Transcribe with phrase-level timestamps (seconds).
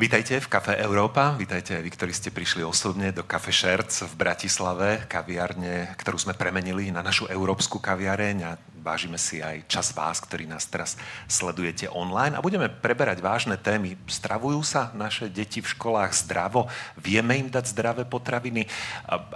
[0.00, 4.14] Vítajte v Kafe Európa, vítajte aj vy, ktorí ste prišli osobne do Kafe Šerc v
[4.16, 10.18] Bratislave, kaviarne, ktorú sme premenili na našu európsku kaviareň a vážime si aj čas vás,
[10.24, 10.96] ktorí nás teraz
[11.28, 14.00] sledujete online a budeme preberať vážne témy.
[14.08, 16.66] Stravujú sa naše deti v školách zdravo?
[16.96, 18.64] Vieme im dať zdravé potraviny?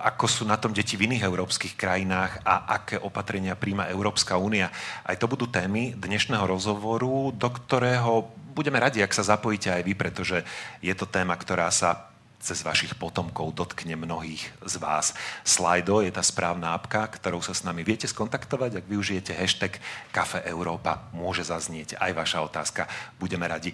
[0.01, 4.73] Ako sú na tom deti v iných európskych krajinách a aké opatrenia príjma Európska únia?
[5.05, 9.93] Aj to budú témy dnešného rozhovoru, do ktorého budeme radi, ak sa zapojíte aj vy,
[9.99, 10.39] pretože
[10.79, 12.14] je to téma, ktorá sa
[12.45, 15.17] cez vašich potomkov dotkne mnohých z vás.
[15.49, 18.85] Slido je tá správna apka, ktorou sa s nami viete skontaktovať.
[18.85, 19.81] Ak využijete hashtag
[20.13, 22.85] Kafe Európa, môže zaznieť aj vaša otázka.
[23.17, 23.73] Budeme radi.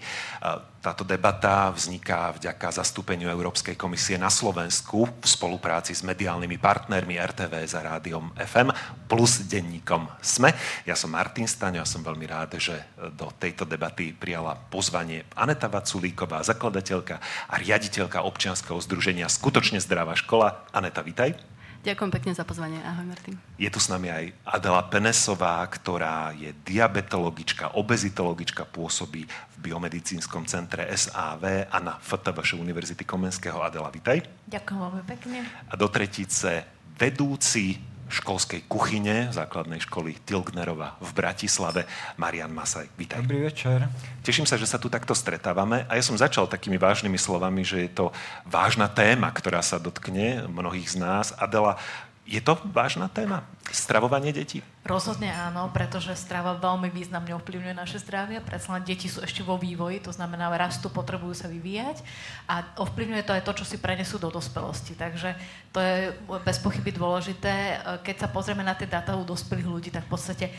[0.80, 7.52] Táto debata vzniká vďaka zastúpeniu Európskej komisie na Slovensku v spolupráci s mediálnymi partnermi RTV
[7.68, 8.72] za rádiom FM
[9.04, 10.56] plus denníkom SME.
[10.88, 12.80] Ja som Martin Staňo a som veľmi rád, že
[13.12, 17.20] do tejto debaty prijala pozvanie Aneta Vaculíková, zakladateľka
[17.52, 20.64] a riaditeľka občianského združenia Skutočne zdravá škola.
[20.72, 21.36] Aneta, vítaj.
[21.80, 22.76] Ďakujem pekne za pozvanie.
[22.84, 23.40] Ahoj, Martin.
[23.56, 30.84] Je tu s nami aj Adela Penesová, ktorá je diabetologička, obezitologička, pôsobí v biomedicínskom centre
[30.92, 33.64] SAV a na FTVŠ Univerzity Komenského.
[33.64, 34.20] Adela, vítaj.
[34.44, 35.38] Ďakujem veľmi pekne.
[35.72, 36.68] A do tretice
[37.00, 41.86] vedúci školskej kuchyne základnej školy Tilgnerova v Bratislave.
[42.18, 43.22] Marian Masaj, vítaj.
[43.22, 43.86] Dobrý večer.
[44.26, 47.86] Teším sa, že sa tu takto stretávame a ja som začal takými vážnymi slovami, že
[47.86, 48.06] je to
[48.42, 51.30] vážna téma, ktorá sa dotkne mnohých z nás.
[51.38, 51.78] Adela,
[52.26, 53.46] je to vážna téma?
[53.70, 54.62] Stravovanie detí?
[54.80, 58.40] Rozhodne áno, pretože strava veľmi významne ovplyvňuje naše zdravie.
[58.40, 62.00] Predsa len deti sú ešte vo vývoji, to znamená, rastu, potrebujú sa vyvíjať
[62.48, 64.96] a ovplyvňuje to aj to, čo si prenesú do dospelosti.
[64.96, 65.36] Takže
[65.76, 67.76] to je bez pochyby dôležité.
[68.00, 70.52] Keď sa pozrieme na tie dáta u dospelých ľudí, tak v podstate e,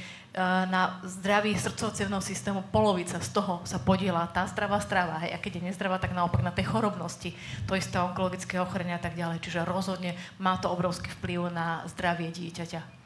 [0.70, 5.18] na zdraví srdcovo systému polovica z toho sa podiela tá zdravá strava.
[5.18, 7.34] A keď je nezdravá, tak naopak na tej chorobnosti,
[7.66, 9.42] to isté onkologické ochorenia a tak ďalej.
[9.42, 13.01] Čiže rozhodne má to obrovský vplyv na zdravie dieťaťa.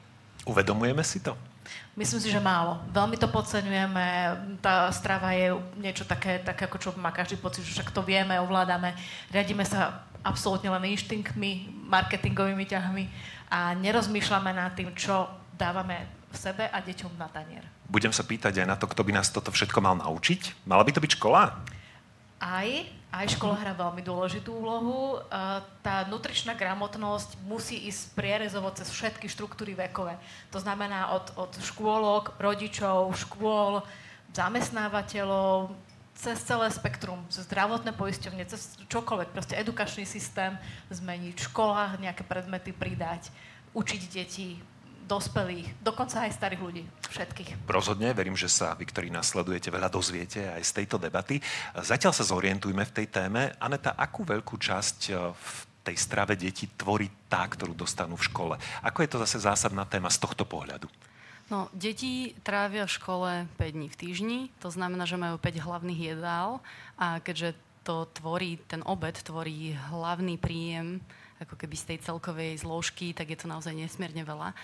[0.46, 1.34] Uvedomujeme si to?
[1.98, 2.78] Myslím si, že málo.
[2.94, 4.06] Veľmi to podceňujeme.
[4.62, 8.38] Tá strava je niečo také, také ako čo má každý pocit, že však to vieme,
[8.38, 8.94] ovládame.
[9.34, 13.04] Riadíme sa absolútne len inštinktmi, marketingovými ťahmi
[13.50, 17.64] a nerozmýšľame nad tým, čo dávame v sebe a deťom na tanier.
[17.88, 20.68] Budem sa pýtať aj na to, kto by nás toto všetko mal naučiť.
[20.68, 21.54] Mala by to byť škola?
[22.42, 22.70] Aj,
[23.16, 25.24] aj škola hrá veľmi dôležitú úlohu.
[25.80, 30.20] Tá nutričná gramotnosť musí ísť prierezovo cez všetky štruktúry vekové.
[30.52, 33.88] To znamená od, od škôlok, rodičov, škôl,
[34.36, 35.72] zamestnávateľov,
[36.16, 40.56] cez celé spektrum, cez zdravotné poisťovne, cez čokoľvek, proste edukačný systém
[40.92, 43.32] zmeniť, v školách nejaké predmety pridať,
[43.76, 44.60] učiť deti,
[45.06, 46.84] dospelých, dokonca aj starých ľudí,
[47.14, 47.70] všetkých.
[47.70, 51.40] Rozhodne, verím, že sa vy, ktorí nás sledujete, veľa dozviete aj z tejto debaty.
[51.78, 53.54] Zatiaľ sa zorientujme v tej téme.
[53.62, 55.50] Aneta, akú veľkú časť e, v
[55.86, 58.56] tej strave detí tvorí tá, ktorú dostanú v škole?
[58.82, 60.90] Ako je to zase zásadná téma z tohto pohľadu?
[61.46, 63.30] No, deti trávia v škole
[63.62, 66.58] 5 dní v týždni, to znamená, že majú 5 hlavných jedál
[66.98, 67.54] a keďže
[67.86, 71.06] to tvorí, ten obed tvorí hlavný príjem
[71.46, 74.58] ako keby z tej celkovej zložky, tak je to naozaj nesmierne veľa.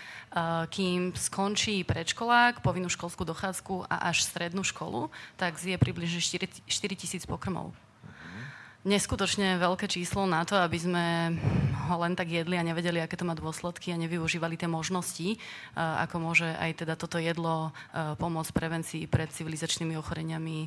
[0.68, 6.66] Kým skončí predškolák, povinnú školskú dochádzku a až strednú školu, tak zje približne 4
[6.98, 7.70] tisíc pokrmov
[8.82, 11.04] neskutočne veľké číslo na to, aby sme
[11.82, 15.38] ho len tak jedli a nevedeli, aké to má dôsledky a nevyužívali tie možnosti,
[15.74, 20.66] ako môže aj teda toto jedlo pomôcť prevencii pred civilizačnými ochoreniami,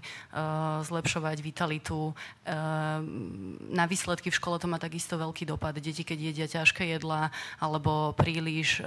[0.83, 2.11] zlepšovať vitalitu.
[3.71, 5.75] Na výsledky v škole to má takisto veľký dopad.
[5.79, 8.83] Deti, keď jedia ťažké jedlá alebo príliš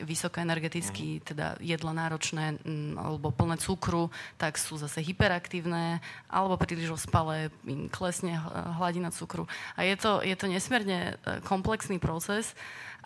[0.00, 2.60] vysokoenergeticky, teda jedla náročné
[2.96, 4.08] alebo plné cukru,
[4.40, 6.00] tak sú zase hyperaktívne
[6.32, 8.38] alebo príliš ospalé im klesne
[8.78, 9.46] hladina cukru.
[9.76, 12.54] A je to, je to nesmierne e, komplexný proces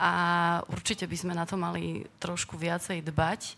[0.00, 0.10] a
[0.68, 3.56] určite by sme na to mali trošku viacej dbať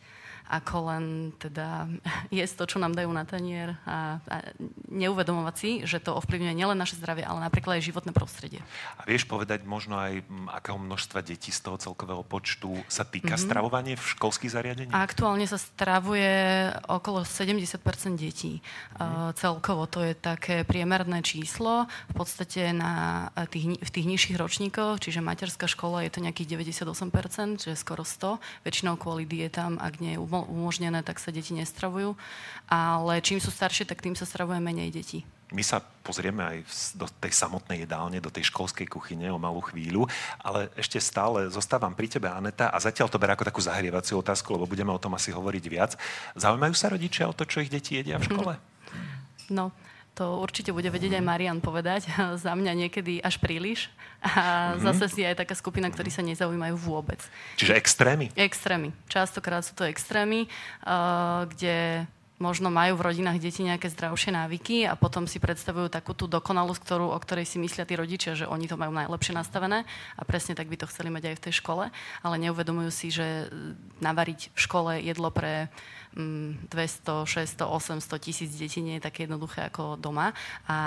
[0.48, 1.04] ako len
[1.38, 1.86] teda
[2.34, 4.36] jesť to, čo nám dajú na tanier a, a
[4.90, 8.60] neuvedomovať si, že to ovplyvňuje nielen naše zdravie, ale napríklad aj životné prostredie.
[8.98, 10.22] A vieš povedať možno aj,
[10.52, 13.46] akého množstva detí z toho celkového počtu sa týka mm-hmm.
[13.48, 14.96] stravovanie v školských zariadeniach?
[14.96, 17.80] Aktuálne sa stravuje okolo 70%
[18.18, 18.60] detí.
[18.60, 19.00] Mm-hmm.
[19.00, 21.88] Uh, celkovo to je také priemerné číslo.
[22.12, 27.60] V podstate na tých, v tých nižších ročníkoch, čiže materská škola je to nejakých 98%,
[27.62, 28.38] čiže skoro 100.
[28.66, 32.16] Väčšinou kvôli dietám, ak nie je umožnené, tak sa deti nestravujú.
[32.72, 35.28] Ale čím sú staršie, tak tým sa stravuje menej detí.
[35.52, 36.56] My sa pozrieme aj
[36.96, 40.08] do tej samotnej jedálne, do tej školskej kuchyne o malú chvíľu,
[40.40, 44.48] ale ešte stále zostávam pri tebe, Aneta, a zatiaľ to ber ako takú zahrievaciu otázku,
[44.56, 45.92] lebo budeme o tom asi hovoriť viac.
[46.40, 48.54] Zaujímajú sa rodičia o to, čo ich deti jedia v škole?
[49.52, 49.68] No,
[50.20, 52.08] To určite bude vedieť aj Marian povedať.
[52.44, 53.88] Za mňa niekedy až príliš.
[54.22, 54.86] A mm-hmm.
[54.86, 57.18] zase si aj taká skupina, ktorí sa nezaujímajú vôbec.
[57.58, 58.30] Čiže extrémy?
[58.38, 58.94] Extrémy.
[59.10, 60.46] Častokrát sú to extrémy,
[60.86, 62.06] uh, kde
[62.42, 66.82] možno majú v rodinách deti nejaké zdravšie návyky a potom si predstavujú takú tú dokonalosť,
[66.82, 69.86] ktorú, o ktorej si myslia tí rodičia, že oni to majú najlepšie nastavené
[70.18, 71.84] a presne tak by to chceli mať aj v tej škole,
[72.26, 73.46] ale neuvedomujú si, že
[74.02, 75.70] navariť v škole jedlo pre
[76.12, 80.36] 200, 600, 800 tisíc detí nie je také jednoduché ako doma.
[80.68, 80.78] A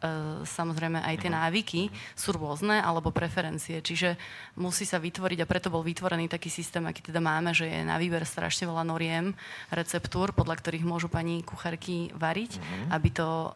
[0.00, 1.36] e, samozrejme aj tie mhm.
[1.36, 1.82] návyky
[2.16, 3.84] sú rôzne alebo preferencie.
[3.84, 4.16] Čiže
[4.56, 8.00] musí sa vytvoriť, a preto bol vytvorený taký systém, aký teda máme, že je na
[8.00, 9.36] výber strašne veľa noriem,
[9.68, 12.88] receptúr, podľa ktorých môžu pani kuchárky variť, mm-hmm.
[12.88, 13.48] aby to e,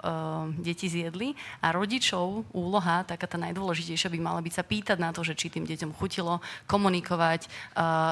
[0.60, 1.32] deti zjedli.
[1.64, 5.48] A rodičov úloha, taká tá najdôležitejšia, by mala byť sa pýtať na to, že či
[5.48, 7.48] tým deťom chutilo, komunikovať, e,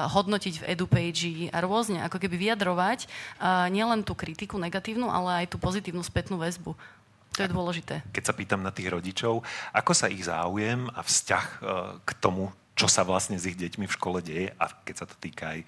[0.09, 5.51] hodnotiť v edupage a rôzne, ako keby vyjadrovať uh, nielen tú kritiku negatívnu, ale aj
[5.51, 6.71] tú pozitívnu spätnú väzbu.
[7.35, 8.01] To je dôležité.
[8.15, 9.43] Keď sa pýtam na tých rodičov,
[9.75, 13.89] ako sa ich záujem a vzťah uh, k tomu, čo sa vlastne s ich deťmi
[13.89, 15.59] v škole deje a keď sa to týka aj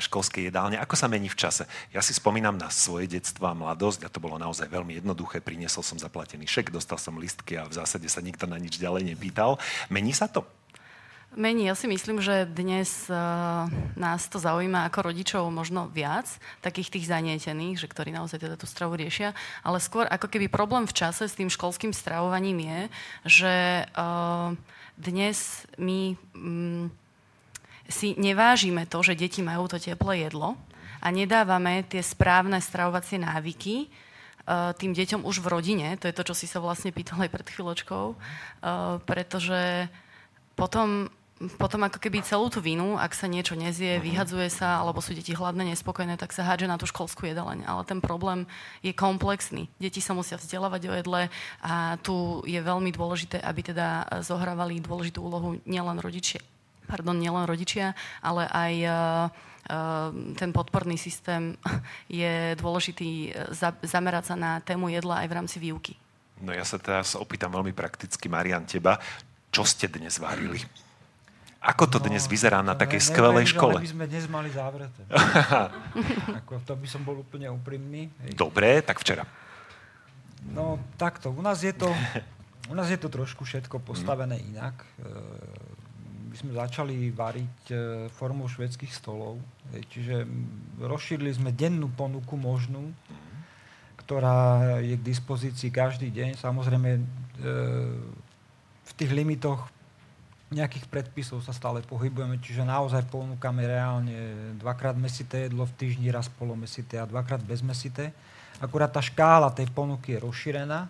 [0.00, 1.68] školskej jedálne, ako sa mení v čase.
[1.92, 5.44] Ja si spomínam na svoje detstvo a mladosť a to bolo naozaj veľmi jednoduché.
[5.44, 9.12] Priniesol som zaplatený šek, dostal som listky a v zásade sa nikto na nič ďalej
[9.12, 9.60] nepýtal.
[9.92, 10.48] Mení sa to?
[11.34, 11.66] Mení.
[11.66, 13.66] Ja si myslím, že dnes uh,
[13.98, 16.30] nás to zaujíma ako rodičov možno viac,
[16.62, 19.34] takých tých zanietených, že ktorí naozaj teda tú stravu riešia,
[19.66, 22.80] ale skôr ako keby problém v čase s tým školským stravovaním je,
[23.26, 24.54] že uh,
[24.94, 26.86] dnes my um,
[27.90, 30.54] si nevážime to, že deti majú to teplé jedlo
[31.02, 36.30] a nedávame tie správne stravovacie návyky, uh, tým deťom už v rodine, to je to,
[36.30, 38.04] čo si sa vlastne pýtal aj pred chvíľočkou,
[39.02, 39.90] pretože
[40.54, 41.10] potom
[41.56, 44.02] potom ako keby celú tú vinu, ak sa niečo nezie, mhm.
[44.04, 47.66] vyhadzuje sa, alebo sú deti hladné, nespokojné, tak sa hádže na tú školskú jedaleň.
[47.66, 48.48] Ale ten problém
[48.80, 49.68] je komplexný.
[49.78, 51.22] Deti sa musia vzdelávať o jedle
[51.64, 56.42] a tu je veľmi dôležité, aby teda zohrávali dôležitú úlohu nielen rodičia,
[56.86, 58.94] pardon, nielen rodičia, ale aj uh,
[60.36, 61.56] ten podporný systém
[62.12, 65.96] je dôležitý za, zamerať sa na tému jedla aj v rámci výuky.
[66.44, 68.98] No ja sa teraz opýtam veľmi prakticky, Marian, teba.
[69.54, 70.58] Čo ste dnes varili?
[71.64, 73.78] Ako to no, dnes vyzerá na takej ne, skvelej neviem, škole?
[73.80, 75.02] by sme dnes mali zavreté.
[76.44, 78.12] Ako, to by som bol úplne úprimný.
[78.20, 78.36] Hej.
[78.36, 79.24] Dobre, tak včera.
[80.52, 81.88] No takto, u nás je to,
[82.68, 84.44] u nás je to trošku všetko postavené mm.
[84.52, 84.76] inak.
[84.76, 84.88] E,
[86.28, 87.76] my sme začali variť e,
[88.12, 89.40] formou švedských stolov,
[89.88, 90.28] čiže
[90.84, 93.32] rozšírili sme dennú ponuku možnú, mm.
[94.04, 94.38] ktorá
[94.84, 96.36] je k dispozícii každý deň.
[96.36, 97.02] Samozrejme, e,
[98.84, 99.72] v tých limitoch
[100.54, 104.14] nejakých predpisov sa stále pohybujeme, čiže naozaj ponúkame reálne
[104.62, 108.14] dvakrát mesité jedlo v týždni, raz polomesité a dvakrát bezmesité.
[108.62, 110.86] Akurát tá škála tej ponuky je rozšírená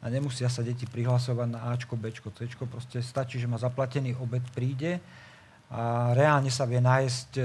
[0.00, 2.64] a nemusia sa deti prihlasovať na Ačko, Bčko, Cčko.
[2.66, 4.98] Proste stačí, že má zaplatený obed, príde
[5.68, 7.44] a reálne sa vie nájsť, e,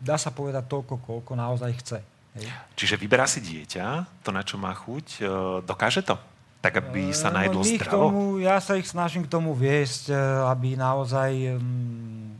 [0.00, 1.98] dá sa povedať toľko, koľko naozaj chce.
[2.38, 2.46] Hej.
[2.74, 5.06] Čiže vyberá si dieťa to, na čo má chuť.
[5.18, 5.22] E,
[5.62, 6.18] dokáže to?
[6.64, 8.04] Tak aby sa no, najedlo no, zdravo?
[8.08, 10.16] Tomu, ja sa ich snažím k tomu viesť, e,
[10.48, 12.32] aby naozaj um,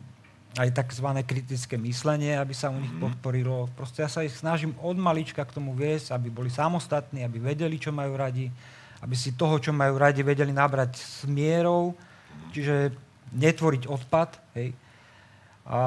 [0.56, 1.06] aj tzv.
[1.28, 3.04] kritické myslenie, aby sa u nich mm.
[3.04, 3.68] podporilo.
[3.76, 7.76] Proste ja sa ich snažím od malička k tomu viesť, aby boli samostatní, aby vedeli,
[7.76, 8.48] čo majú radi,
[9.04, 11.92] aby si toho, čo majú radi, vedeli nabrať s mierou,
[12.48, 12.96] čiže
[13.28, 14.40] netvoriť odpad.
[14.56, 14.72] Hej.
[15.68, 15.78] A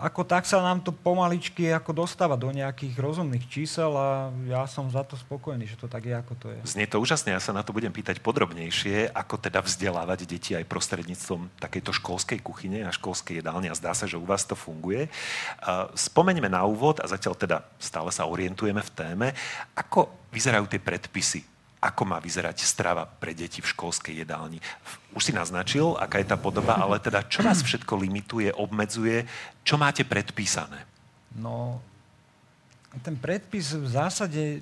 [0.00, 4.88] ako tak sa nám to pomaličky ako dostáva do nejakých rozumných čísel a ja som
[4.88, 6.60] za to spokojný, že to tak je, ako to je.
[6.64, 10.64] Znie to úžasne, ja sa na to budem pýtať podrobnejšie, ako teda vzdelávať deti aj
[10.64, 15.12] prostredníctvom takejto školskej kuchyne a školskej jedálne a zdá sa, že u vás to funguje.
[15.92, 19.28] Spomeňme na úvod a zatiaľ teda stále sa orientujeme v téme,
[19.76, 24.60] ako vyzerajú tie predpisy ako má vyzerať strava pre deti v školskej jedálni.
[25.16, 29.24] Už si naznačil, aká je tá podoba, ale teda čo vás všetko limituje, obmedzuje,
[29.64, 30.84] čo máte predpísané?
[31.32, 31.80] No,
[33.00, 34.60] ten predpis v zásade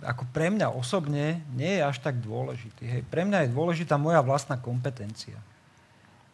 [0.00, 2.84] ako pre mňa osobne nie je až tak dôležitý.
[2.88, 3.02] Hej.
[3.06, 5.36] Pre mňa je dôležitá moja vlastná kompetencia.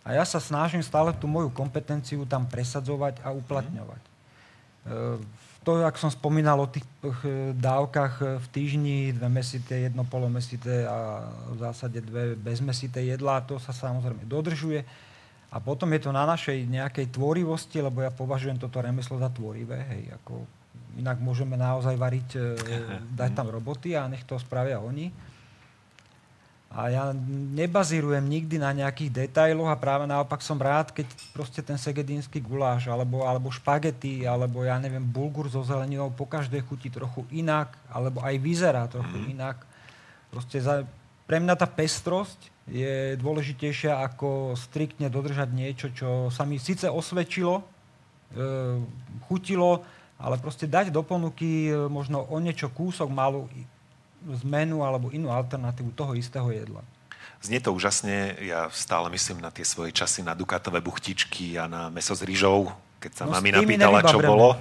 [0.07, 4.03] A ja sa snažím stále tú moju kompetenciu tam presadzovať a uplatňovať.
[4.07, 4.16] Mm.
[4.87, 5.19] E,
[5.67, 7.11] to, ako som spomínal o tých eh,
[7.51, 13.59] dávkach eh, v týždni, dve mesité, jedno polomesité a v zásade dve bezmesité jedlá, to
[13.59, 14.87] sa samozrejme dodržuje.
[15.51, 19.83] A potom je to na našej nejakej tvorivosti, lebo ja považujem toto remeslo za tvorivé.
[19.91, 20.47] Hej, ako
[21.03, 22.47] inak môžeme naozaj variť, eh,
[23.19, 25.11] dať tam roboty a nech to spravia oni.
[26.67, 27.05] A ja
[27.57, 32.91] nebazírujem nikdy na nejakých detailoch a práve naopak som rád, keď proste ten segedínsky guláš,
[32.91, 38.21] alebo, alebo špagety, alebo ja neviem, bulgur so zeleninou po každej chuti trochu inak, alebo
[38.21, 39.27] aj vyzerá trochu mm.
[39.39, 39.63] inak.
[40.29, 40.85] Proste za,
[41.25, 47.63] pre mňa tá pestrosť je dôležitejšia ako striktne dodržať niečo, čo sa mi síce osvedčilo,
[47.63, 47.65] e,
[49.31, 49.87] chutilo,
[50.19, 53.47] ale proste dať do ponuky e, možno o niečo kúsok malú
[54.43, 56.83] zmenu alebo inú alternatívu toho istého jedla.
[57.45, 58.35] Znie to úžasne.
[58.43, 62.73] Ja stále myslím na tie svoje časy na dukatové buchtičky a na meso s rýžou,
[62.97, 64.57] keď sa no, mamina pýtala, čo bolo.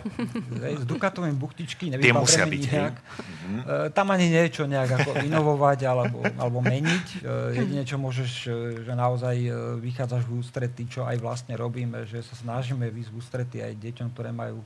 [0.59, 2.95] S dukatovými buchtičky Tie musia byť, nejak.
[2.99, 3.59] Mm-hmm.
[3.95, 7.07] Tam ani niečo nejak ako inovovať alebo, alebo meniť.
[7.23, 8.49] E, jedine, čo môžeš, e,
[8.83, 9.35] že naozaj
[9.79, 14.07] vychádzaš v ústrety, čo aj vlastne robíme, že sa snažíme výsť v ústrety aj deťom,
[14.11, 14.59] ktoré majú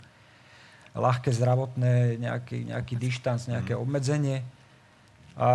[0.98, 4.42] ľahké zdravotné, nejaký, nejaký dištanc, nejaké obmedzenie
[5.40, 5.50] a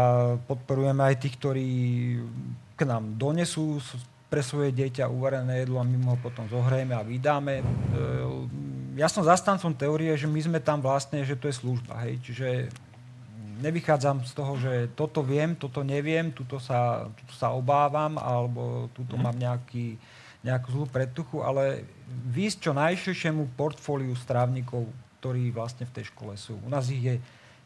[0.49, 1.69] podporujeme aj tých, ktorí
[2.73, 3.77] k nám donesú
[4.33, 7.61] pre svoje dieťa uvarené jedlo a my mu ho potom zohrejeme a vydáme.
[7.61, 7.65] E,
[8.97, 12.01] ja som zastancom teórie, že my sme tam vlastne, že to je služba.
[12.03, 12.19] Hej?
[12.25, 12.49] Čiže
[13.61, 19.15] nevychádzam z toho, že toto viem, toto neviem, tuto sa, tuto sa obávam alebo tuto
[19.15, 19.23] mm.
[19.23, 20.01] mám nejaký,
[20.43, 21.85] nejakú zlú predtuchu, ale
[22.33, 24.89] výsť čo najširšiemu portfóliu strávnikov,
[25.21, 26.59] ktorí vlastne v tej škole sú.
[26.65, 27.17] U nás ich je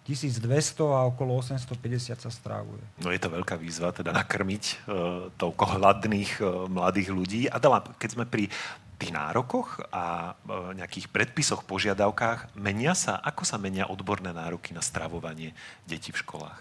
[0.08, 2.80] 1200 a okolo 850 sa strávuje.
[3.04, 7.40] No je to veľká výzva, teda nakrmiť uh, toľko hladných uh, mladých ľudí.
[7.52, 8.48] Adela, keď sme pri
[8.96, 14.80] tých nárokoch a uh, nejakých predpisoch, požiadavkách, menia sa, ako sa menia odborné nároky na
[14.80, 15.52] stravovanie
[15.84, 16.58] detí v školách?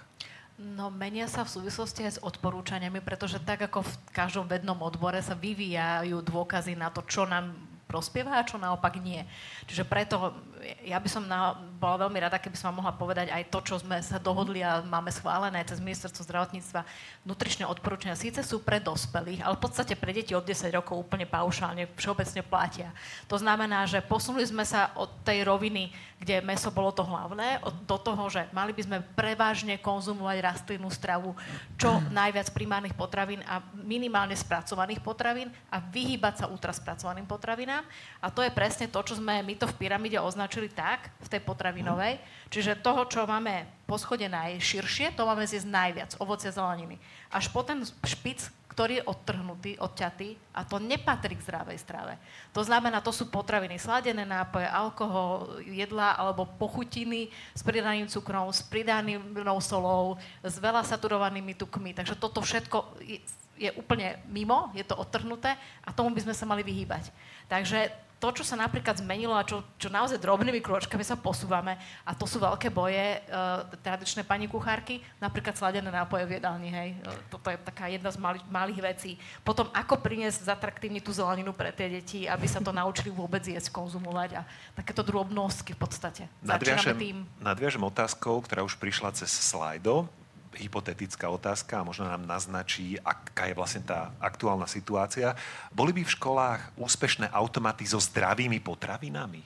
[0.57, 5.21] No, menia sa v súvislosti aj s odporúčaniami, pretože tak ako v každom vednom odbore
[5.21, 7.53] sa vyvíjajú dôkazy na to, čo nám
[7.87, 9.23] prospieva a čo naopak nie.
[9.65, 10.35] Čiže preto
[10.83, 13.75] ja by som na, bola veľmi rada, keby som vám mohla povedať aj to, čo
[13.79, 16.81] sme sa dohodli a máme schválené cez ministerstvo zdravotníctva.
[17.23, 21.29] Nutričné odporúčania síce sú pre dospelých, ale v podstate pre deti od 10 rokov úplne
[21.29, 22.89] paušálne všeobecne platia.
[23.29, 27.97] To znamená, že posunuli sme sa od tej roviny, kde meso bolo to hlavné, do
[28.01, 31.37] toho, že mali by sme prevažne konzumovať rastlinnú stravu,
[31.77, 37.76] čo najviac primárnych potravín a minimálne spracovaných potravín a vyhýbať sa ultraspracovaným potravinám.
[38.21, 41.41] A to je presne to, čo sme my to v pyramíde označili tak, v tej
[41.43, 42.21] potravinovej.
[42.53, 47.01] Čiže toho, čo máme po schode najširšie, to máme zjesť najviac, ovoce, zeleniny.
[47.33, 52.13] Až po ten špic, ktorý je odtrhnutý, odťatý a to nepatrí k zdravej strave.
[52.53, 58.61] To znamená, to sú potraviny, sladené nápoje, alkohol, jedla alebo pochutiny s pridaným cukrom, s
[58.61, 61.97] pridanou solou, s veľa saturovanými tukmi.
[61.97, 63.17] Takže toto všetko je,
[63.57, 67.09] je úplne mimo, je to odtrhnuté a tomu by sme sa mali vyhýbať.
[67.47, 72.17] Takže to, čo sa napríklad zmenilo a čo, čo naozaj drobnými krôčkami sa posúvame, a
[72.17, 76.89] to sú veľké boje uh, tradičné pani kuchárky, napríklad sladené nápoje v jedálni, hej.
[77.05, 79.11] Uh, toto je taká jedna z malých, malých vecí.
[79.45, 83.69] Potom, ako priniesť zatraktívniť tú zeleninu pre tie deti, aby sa to naučili vôbec jesť,
[83.69, 86.25] konzumovať a takéto drobnostky v podstate.
[86.41, 87.17] Nadviažem, tým.
[87.37, 90.09] nadviažem otázkou, ktorá už prišla cez slajdo
[90.57, 95.37] hypotetická otázka a možno nám naznačí, aká je vlastne tá aktuálna situácia.
[95.69, 99.45] Boli by v školách úspešné automaty so zdravými potravinami?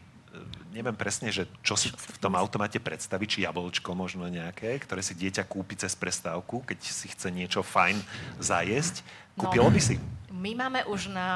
[0.71, 5.11] Neviem presne, že čo si v tom automate predstaviť, či jablčko možno nejaké, ktoré si
[5.11, 7.99] dieťa kúpi cez prestávku, keď si chce niečo fajn
[8.39, 9.03] zajesť.
[9.35, 9.75] Kúpilo no.
[9.75, 9.99] by si?
[10.31, 11.29] My máme už na,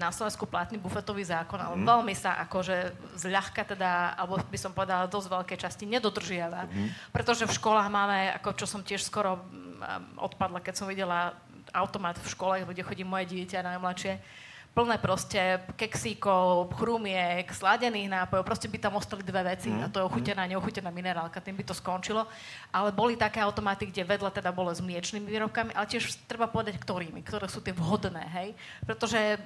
[0.00, 1.84] na Slovensku platný bufetový zákon, ale mm.
[1.84, 6.64] veľmi sa akože zľahka teda, alebo by som povedala dosť veľkej časti nedodržiava.
[6.66, 6.88] Mm.
[7.12, 11.36] Pretože v školách máme, ako čo som tiež skoro mm, odpadla, keď som videla
[11.76, 14.16] automat v škole, kde chodí moje dieťa najmladšie,
[14.78, 19.82] plné proste keksíkov, chrumiek, sladených nápojov, proste by tam ostali dve veci mm.
[19.82, 22.30] a to je ochutená, neochutená minerálka, tým by to skončilo.
[22.70, 26.78] Ale boli také automaty, kde vedľa teda bolo s mliečnými výrobkami, ale tiež treba povedať
[26.78, 28.54] ktorými, ktoré sú tie vhodné, hej.
[28.86, 29.42] Pretože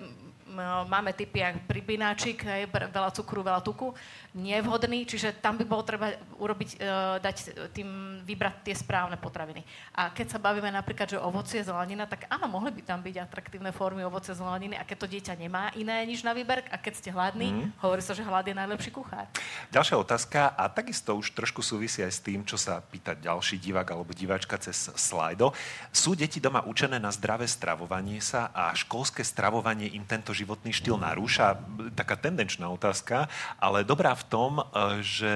[0.87, 3.95] máme typy jak pribináčik, hej, veľa cukru, veľa tuku,
[4.37, 7.37] nevhodný, čiže tam by bolo treba urobiť, uh, dať
[7.77, 9.65] tým, vybrať tie správne potraviny.
[9.97, 13.73] A keď sa bavíme napríklad, že ovocie, zelenina, tak áno, mohli by tam byť atraktívne
[13.73, 17.11] formy ovocie, zeleniny a keď to dieťa nemá iné niž na výber a keď ste
[17.13, 17.83] hladní, mm.
[17.85, 19.29] hovorí sa, že hlad je najlepší kuchár.
[19.69, 23.89] Ďalšia otázka a takisto už trošku súvisí aj s tým, čo sa pýta ďalší divák
[23.93, 25.53] alebo diváčka cez slajdo.
[25.93, 30.99] Sú deti doma učené na zdravé stravovanie sa a školské stravovanie im tento životný štýl
[30.99, 31.59] narúša?
[31.95, 33.31] Taká tendenčná otázka,
[33.63, 35.33] ale dobrá v tom, eh, že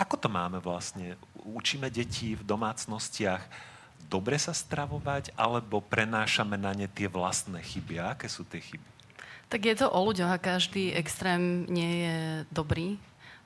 [0.00, 1.20] ako to máme vlastne?
[1.44, 3.70] Učíme deti v domácnostiach
[4.10, 8.02] dobre sa stravovať, alebo prenášame na ne tie vlastné chyby?
[8.02, 8.88] A aké sú tie chyby?
[9.46, 12.18] Tak je to o ľuďoch a každý extrém nie je
[12.50, 12.98] dobrý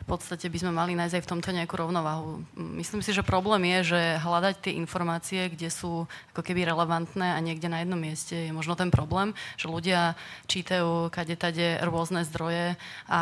[0.04, 2.44] v podstate by sme mali nájsť aj v tomto nejakú rovnováhu.
[2.52, 6.04] Myslím si, že problém je, že hľadať tie informácie, kde sú
[6.36, 10.12] ako keby relevantné a niekde na jednom mieste je možno ten problém, že ľudia
[10.44, 12.76] čítajú kade tade rôzne zdroje
[13.08, 13.20] a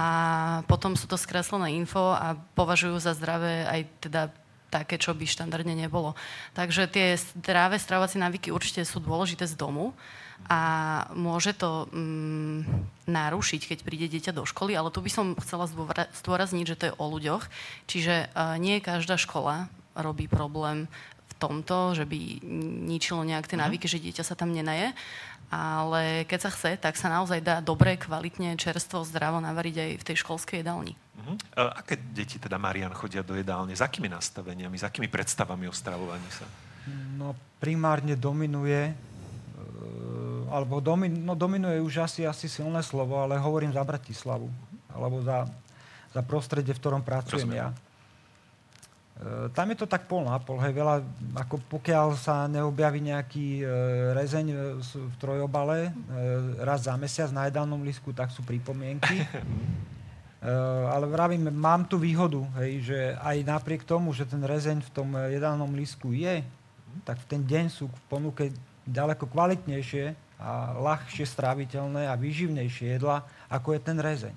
[0.67, 4.23] potom sú to skreslené info a považujú za zdravé aj teda
[4.73, 6.19] také, čo by štandardne nebolo.
[6.59, 9.95] Takže tie zdravé stravovacie návyky určite sú dôležité z domu
[10.49, 10.61] a
[11.15, 12.67] môže to mm,
[13.07, 15.69] narušiť, keď príde dieťa do školy, ale tu by som chcela
[16.13, 17.45] zdôrazniť, že to je o ľuďoch.
[17.87, 20.89] Čiže uh, nie každá škola robí problém
[21.31, 22.43] v tomto, že by
[22.87, 23.63] ničilo nejak tie mhm.
[23.67, 24.95] návyky, že dieťa sa tam nenaje
[25.53, 30.07] ale keď sa chce, tak sa naozaj dá dobre, kvalitne, čerstvo, zdravo navariť aj v
[30.09, 30.97] tej školskej jedálni.
[31.13, 31.37] Uh-huh.
[31.77, 33.77] aké deti teda, Marian, chodia do jedálne?
[33.77, 36.49] S akými nastaveniami, s akými predstavami o stravovaní sa?
[37.21, 38.95] No, primárne dominuje, e,
[40.53, 44.53] alebo domin, no, dominuje už asi, asi silné slovo, ale hovorím za Bratislavu,
[44.93, 45.49] alebo za,
[46.13, 47.57] za prostredie, v ktorom pracujem Rozumiem.
[47.57, 47.69] ja.
[47.73, 51.01] E, tam je to tak pol na pol, hej, veľa,
[51.41, 53.67] ako pokiaľ sa neobjaví nejaký e,
[54.13, 55.91] rezeň v, v trojobale e,
[56.61, 59.25] raz za mesiac na jedálnom lístku, tak sú pripomienky.
[59.25, 59.29] e,
[60.93, 65.17] ale vravím, mám tu výhodu, hej, že aj napriek tomu, že ten rezeň v tom
[65.17, 66.45] jedálnom lístku je,
[67.09, 68.53] tak v ten deň sú v ponuke
[68.85, 74.35] ďaleko kvalitnejšie a ľahšie stráviteľné a výživnejšie jedla, ako je ten rezeň.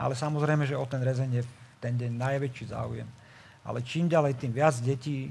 [0.00, 1.44] Ale samozrejme, že o ten rezeň je
[1.76, 3.08] ten deň najväčší záujem
[3.62, 5.30] ale čím ďalej, tým viac detí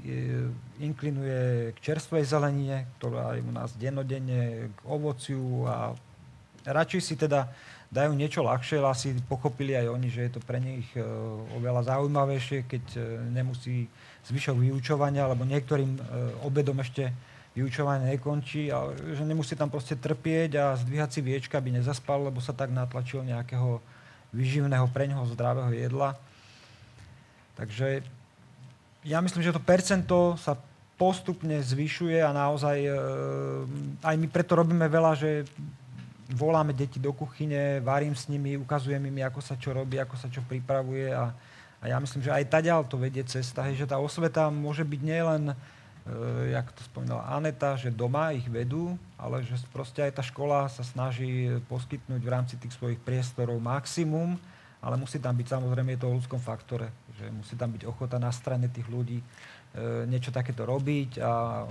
[0.80, 5.92] inklinuje k čerstvej zelenine, ktorá je u nás dennodenne, k ovociu a
[6.64, 7.52] radšej si teda
[7.92, 11.04] dajú niečo ľahšie, asi pochopili aj oni, že je to pre nich e,
[11.60, 13.00] oveľa zaujímavejšie, keď e,
[13.36, 13.84] nemusí
[14.24, 15.98] zvyšok vyučovania, alebo niektorým
[16.46, 17.10] obedom ešte
[17.52, 22.40] vyučovanie nekončí, ale že nemusí tam proste trpieť a zdvíhať si viečka, aby nezaspal, lebo
[22.40, 23.80] sa tak natlačil nejakého
[24.32, 26.16] vyživného preňho zdravého jedla.
[27.60, 28.00] Takže
[29.04, 30.56] ja myslím, že to percento sa
[30.96, 32.92] postupne zvyšuje a naozaj e,
[34.00, 35.44] aj my preto robíme veľa, že
[36.32, 40.32] voláme deti do kuchyne, varím s nimi, ukazujem im, ako sa čo robí, ako sa
[40.32, 41.28] čo pripravuje a,
[41.82, 45.00] a ja myslím, že aj taďal to vedie cesta, hej, že tá osveta môže byť
[45.02, 45.52] nielen,
[46.50, 50.82] jak to spomínala Aneta, že doma ich vedú, ale že proste aj tá škola sa
[50.82, 54.34] snaží poskytnúť v rámci tých svojich priestorov maximum,
[54.82, 56.90] ale musí tam byť samozrejme to o ľudskom faktore
[57.22, 59.24] že musí tam byť ochota na strane tých ľudí e,
[60.10, 61.64] niečo takéto robiť a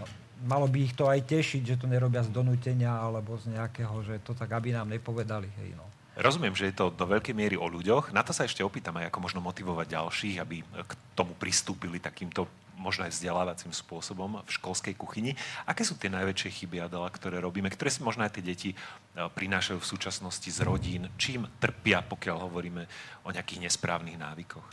[0.47, 4.23] malo by ich to aj tešiť, že to nerobia z donútenia alebo z nejakého, že
[4.23, 5.51] to tak, aby nám nepovedali.
[5.61, 5.85] Hej, no.
[6.15, 8.11] Rozumiem, že je to do veľkej miery o ľuďoch.
[8.11, 12.47] Na to sa ešte opýtam aj, ako možno motivovať ďalších, aby k tomu pristúpili takýmto
[12.81, 15.37] možno aj vzdelávacím spôsobom v školskej kuchyni.
[15.69, 18.77] Aké sú tie najväčšie chyby, Adela, ktoré robíme, ktoré si možno aj tie deti e,
[19.21, 21.13] prinášajú v súčasnosti z rodín?
[21.21, 22.83] Čím trpia, pokiaľ hovoríme
[23.21, 24.65] o nejakých nesprávnych návykoch?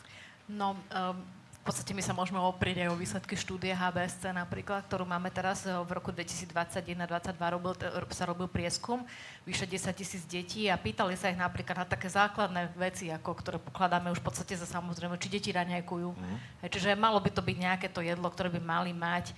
[0.48, 1.20] No, um,
[1.68, 5.90] podstate my sa môžeme oprieť aj o výsledky štúdie HBSC napríklad, ktorú máme teraz v
[5.92, 7.76] roku 2021-2022 robil,
[8.08, 9.04] sa robil prieskum
[9.44, 13.56] vyše 10 tisíc detí a pýtali sa ich napríklad na také základné veci, ako, ktoré
[13.60, 16.08] pokladáme už v podstate za samozrejme, či deti raňajkujú.
[16.16, 16.36] Mm.
[16.72, 19.36] Čiže malo by to byť nejaké to jedlo, ktoré by mali mať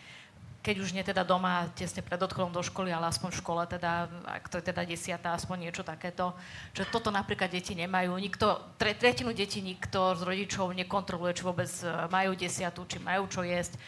[0.60, 4.12] keď už nie teda doma, tesne pred odchodom do školy, ale aspoň v škole, teda,
[4.28, 6.36] ak to je teda desiatá, aspoň niečo takéto.
[6.76, 8.12] Že toto napríklad deti nemajú.
[8.20, 13.24] Nikto, tre, tretinu detí nikto z rodičov nekontroluje, či vôbec e, majú desiatu, či majú
[13.32, 13.80] čo jesť,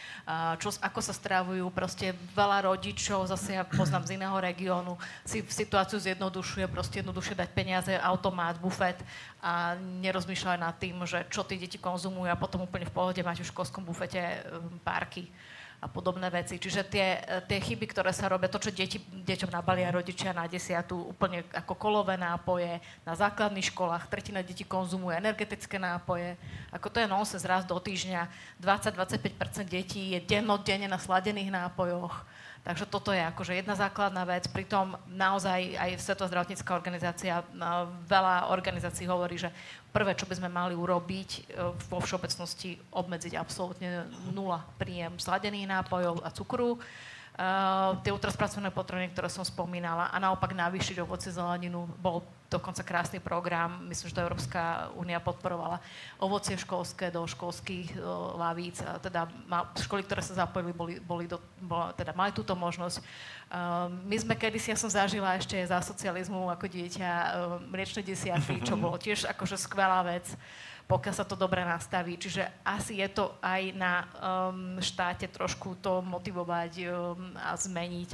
[0.57, 1.69] čo, ako sa stravujú.
[1.69, 7.49] Proste veľa rodičov, zase ja poznám z iného regiónu, si situáciu zjednodušuje, proste jednoduše dať
[7.53, 8.97] peniaze, automát, bufet
[9.45, 13.45] a nerozmýšľajú nad tým, že čo tí deti konzumujú a potom úplne v pohode máte
[13.45, 14.41] v školskom bufete
[14.81, 15.29] párky
[15.83, 16.55] a podobné veci.
[16.55, 21.11] Čiže tie, tie chyby, ktoré sa robia, to, čo deti, deťom nabalia rodičia na desiatu,
[21.11, 26.39] úplne ako kolové nápoje, na základných školách, tretina detí konzumuje energetické nápoje,
[26.71, 28.31] ako to je nonsens raz do týždňa,
[28.63, 32.23] 20-25% detí je dennodenne na sladených nápojoch,
[32.63, 34.47] Takže toto je akože jedna základná vec.
[34.47, 37.43] Pritom naozaj aj Svetová zdravotnícká organizácia,
[38.07, 39.51] veľa organizácií hovorí, že
[39.91, 41.41] prvé, čo by sme mali urobiť e,
[41.91, 46.81] vo všeobecnosti, obmedziť absolútne nula príjem sladených nápojov a cukru uh,
[48.05, 51.89] tie ultraspracované potraviny, ktoré som spomínala a naopak navýšiť ovoce zeleninu.
[51.97, 55.81] Bol dokonca krásny program, myslím, že to Európska únia podporovala
[56.21, 58.77] ovocie školské do školských uh, lavíc.
[59.01, 63.01] Teda ma, školy, ktoré sa zapojili, boli, boli do, bol, teda mali túto možnosť.
[63.01, 67.25] Uh, my sme kedysi, ja som zažila ešte za socializmu ako dieťa uh,
[67.65, 70.29] mliečne desiatky, čo bolo tiež akože skvelá vec.
[70.29, 70.37] Uh,
[70.87, 72.19] pokiaľ sa to dobre nastaví.
[72.19, 78.09] Čiže asi je to aj na um, štáte trošku to motivovať um, a zmeniť,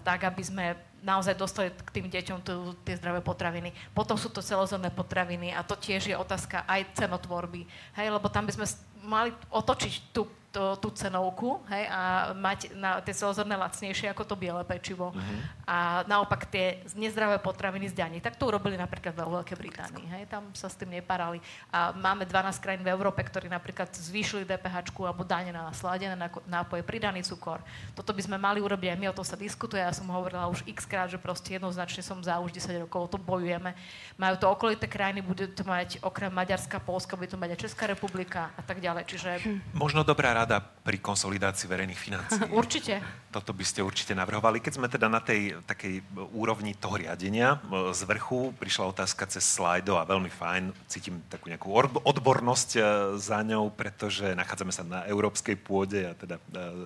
[0.00, 0.64] tak aby sme
[1.04, 3.70] naozaj dostali k tým deťom tu, tie zdravé potraviny.
[3.94, 7.68] Potom sú to celozemné potraviny a to tiež je otázka aj cenotvorby.
[7.94, 8.66] Hej, lebo tam by sme
[9.06, 14.40] mali otočiť tú to, tú cenovku hej, a mať na tie celozorné lacnejšie ako to
[14.40, 15.12] biele pečivo.
[15.12, 15.38] Uh-huh.
[15.68, 18.24] A naopak tie nezdravé potraviny z daní.
[18.24, 20.06] Tak to urobili napríklad vo Veľkej Británii.
[20.08, 20.32] Hej.
[20.32, 21.44] Tam sa s tým neparali.
[21.68, 26.16] A máme 12 krajín v Európe, ktorí napríklad zvýšili DPH alebo dane na sladené
[26.48, 27.60] nápoje, pridaný cukor.
[27.92, 29.82] Toto by sme mali urobiť aj my, o tom sa diskutuje.
[29.82, 33.12] Ja som hovorila už x krát, že proste jednoznačne som za už 10 rokov, o
[33.12, 33.74] tom bojujeme.
[34.16, 37.84] Majú to okolité krajiny, bude to mať okrem Maďarska, Polska, bude to mať aj Česká
[37.90, 39.04] republika a tak ďalej.
[39.10, 39.30] Čiže...
[39.74, 40.45] Možno dobrá rada
[40.86, 42.46] pri konsolidácii verejných financií.
[42.62, 43.02] určite.
[43.34, 44.62] Toto by ste určite navrhovali.
[44.62, 47.58] Keď sme teda na tej takej úrovni toho riadenia
[47.90, 51.68] z vrchu, prišla otázka cez slajdo a veľmi fajn, cítim takú nejakú
[52.06, 52.80] odbornosť e,
[53.18, 56.42] za ňou, pretože nachádzame sa na európskej pôde a teda e,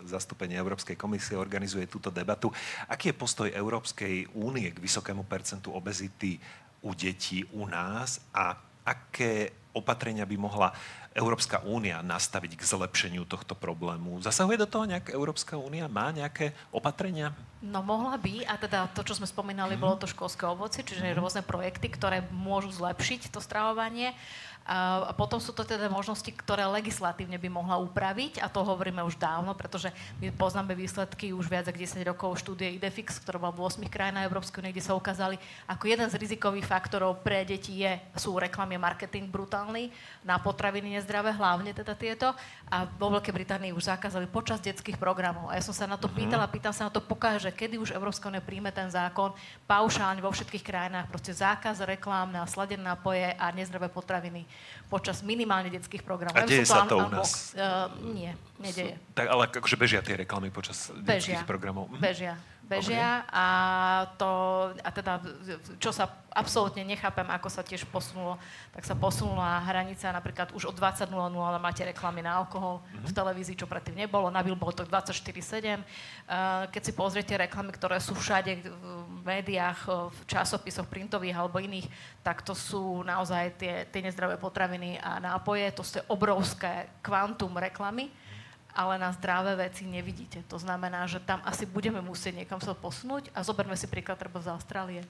[0.08, 2.48] zastúpenie Európskej komisie organizuje túto debatu.
[2.88, 6.40] Aký je postoj Európskej únie k vysokému percentu obezity
[6.80, 10.74] u detí u nás a aké opatrenia by mohla
[11.10, 14.22] Európska únia nastaviť k zlepšeniu tohto problému?
[14.22, 15.90] Zasahuje do toho nejak Európska únia?
[15.90, 17.34] Má nejaké opatrenia?
[17.60, 19.82] No mohla by, a teda to, čo sme spomínali, mm.
[19.84, 21.20] bolo to školské ovoci, čiže mm.
[21.20, 24.16] rôzne projekty, ktoré môžu zlepšiť to stravovanie.
[24.70, 29.18] A potom sú to teda možnosti, ktoré legislatívne by mohla upraviť a to hovoríme už
[29.18, 29.90] dávno, pretože
[30.22, 34.30] my poznáme výsledky už viac ako 10 rokov štúdie IDEFIX, ktorá bola v 8 krajinách
[34.30, 38.78] Európskej únie, kde sa ukázali, ako jeden z rizikových faktorov pre deti je, sú reklamy
[38.78, 39.90] marketing brutálny
[40.22, 42.30] na potraviny nezdravé, hlavne teda tieto.
[42.70, 45.50] A vo Veľkej Británii už zakázali počas detských programov.
[45.50, 46.14] A ja som sa na to mhm.
[46.14, 49.34] pýtala, pýtam sa na to, pokáže, kedy už Európska únia príjme ten zákon
[49.68, 54.48] paušálne vo všetkých krajinách, proste zákaz reklám na sladené nápoje a nezdravé potraviny
[54.88, 56.40] počas minimálne detských programov.
[56.40, 57.54] A deje sa to u nás?
[57.54, 58.98] Uh, nie, nedeje.
[59.14, 61.90] Tak, ale akože bežia tie reklamy počas bežia, detských programov?
[61.92, 62.00] Mhm.
[62.00, 62.34] Bežia
[62.70, 63.34] bežia okay.
[63.34, 63.46] a
[64.14, 64.30] to,
[64.78, 65.18] a teda,
[65.82, 68.38] čo sa absolútne nechápem, ako sa tiež posunulo,
[68.70, 73.10] tak sa posunula hranica napríklad už od 20.00, ale máte reklamy na alkohol mm-hmm.
[73.10, 75.82] v televízii, čo predtým nebolo, na bolo to 24.7.
[76.70, 81.90] Keď si pozriete reklamy, ktoré sú všade v médiách, v časopisoch printových alebo iných,
[82.22, 88.14] tak to sú naozaj tie, tie nezdravé potraviny a nápoje, to sú obrovské kvantum reklamy
[88.74, 90.42] ale na zdravé veci nevidíte.
[90.50, 94.38] To znamená, že tam asi budeme musieť niekam sa posunúť a zoberme si príklad treba
[94.38, 95.02] z Austrálie.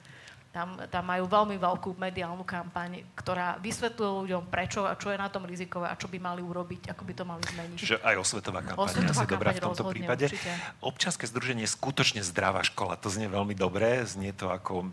[0.51, 5.31] Tam, tam majú veľmi veľkú mediálnu kampaň, ktorá vysvetľuje ľuďom, prečo a čo je na
[5.31, 7.79] tom rizikové a čo by mali urobiť, ako by to mali zmeniť.
[7.79, 10.27] Čiže aj osvetová kampaň osvetová asi dobrá v tomto prípade.
[10.27, 10.51] Určite.
[10.83, 12.99] Občianske združenie je skutočne zdravá škola.
[12.99, 14.91] To znie veľmi dobre, znie to ako,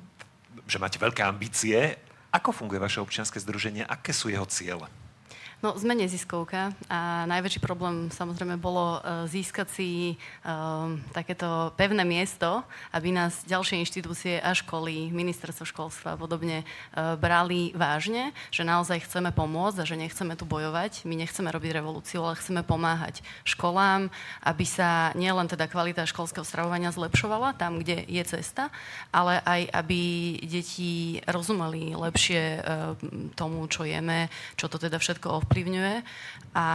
[0.71, 1.99] že máte veľké ambície.
[2.31, 3.83] Ako funguje vaše občianske združenie?
[3.83, 4.87] Aké sú jeho ciele?
[5.59, 12.63] No, sme neziskovka a najväčší problém samozrejme bolo uh, získať si uh, takéto pevné miesto,
[12.95, 19.11] aby nás ďalšie inštitúcie a školy, ministerstvo školstva a podobne uh, brali vážne, že naozaj
[19.11, 21.03] chceme pomôcť a že nechceme tu bojovať.
[21.03, 24.15] My nechceme robiť revolúciu, ale chceme pomáhať školám,
[24.47, 28.71] aby sa nielen teda kvalita školského stravovania zlepšovala tam, kde je cesta,
[29.11, 30.01] ale aj aby
[30.39, 32.95] deti rozumeli lepšie uh,
[33.35, 36.05] tomu, čo jeme, čo to teda všetko ovplyvňuje
[36.53, 36.67] a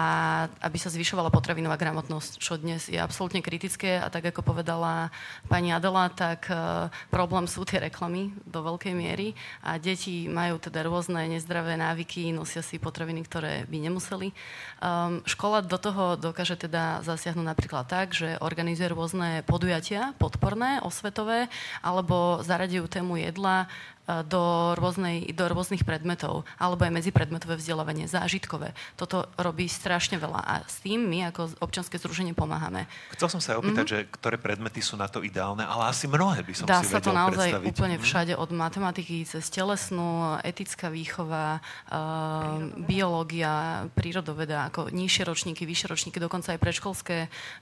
[0.65, 5.13] aby sa zvyšovala potravinová gramotnosť, čo dnes je absolútne kritické a tak ako povedala
[5.45, 10.81] pani Adela, tak uh, problém sú tie reklamy do veľkej miery a deti majú teda
[10.89, 14.33] rôzne nezdravé návyky, nosia si potraviny, ktoré by nemuseli.
[14.81, 21.51] Um, škola do toho dokáže teda zasiahnuť napríklad tak, že organizuje rôzne podujatia podporné, osvetové,
[21.85, 28.75] alebo zaradujú tému jedla E, do, rôznej, do rôznych predmetov, alebo aj medzipredmetové vzdelávanie, zážitkové.
[28.99, 32.83] Toto robí strašne veľa a s tým my ako občanské združenie pomáhame.
[33.15, 34.03] Chcel som sa aj opýtať, mm-hmm.
[34.03, 36.99] že ktoré predmety sú na to ideálne, ale asi mnohé by som Dá si sa
[36.99, 37.67] to naozaj predstaviť.
[37.71, 38.03] úplne mhm.
[38.03, 46.17] všade, od matematiky cez telesnú, etická výchova, uh, biológia, prírodoveda, ako nižšie ročníky, vyššie ročníky,
[46.19, 47.17] dokonca aj predškolské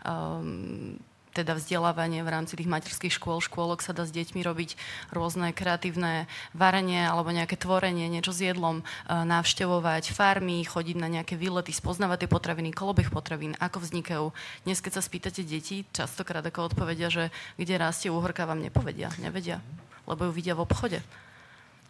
[0.09, 0.97] um,
[1.31, 4.75] teda vzdelávanie v rámci tých materských škôl, škôlok sa dá s deťmi robiť
[5.15, 11.39] rôzne kreatívne varenie alebo nejaké tvorenie, niečo s jedlom, e, navštevovať farmy, chodiť na nejaké
[11.39, 14.25] výlety, spoznávať tie potraviny, kolobeh potravín, ako vznikajú.
[14.67, 19.63] Dnes, keď sa spýtate deti, častokrát ako odpovedia, že kde rastie úhorka, vám nepovedia, nevedia,
[20.03, 20.99] lebo ju vidia v obchode.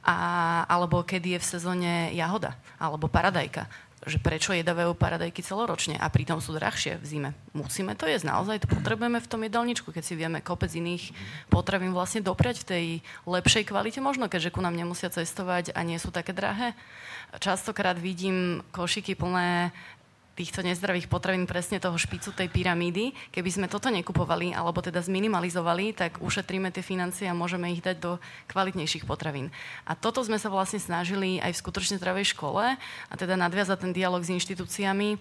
[0.01, 3.69] A, alebo kedy je v sezóne jahoda, alebo paradajka
[4.01, 7.29] že prečo jedávajú paradajky celoročne a pritom sú drahšie v zime.
[7.53, 11.13] Musíme to jesť, naozaj to potrebujeme v tom jedálničku, keď si vieme kopec iných
[11.53, 12.85] potravín vlastne dopriať v tej
[13.29, 16.73] lepšej kvalite možno, keďže ku nám nemusia cestovať a nie sú také drahé.
[17.37, 19.69] Častokrát vidím košiky plné
[20.35, 23.11] týchto nezdravých potravín presne toho špicu tej pyramídy.
[23.35, 27.97] Keby sme toto nekupovali, alebo teda zminimalizovali, tak ušetríme tie financie a môžeme ich dať
[27.99, 28.11] do
[28.47, 29.51] kvalitnejších potravín.
[29.83, 33.91] A toto sme sa vlastne snažili aj v skutočne zdravej škole, a teda nadviazať ten
[33.91, 35.19] dialog s inštitúciami,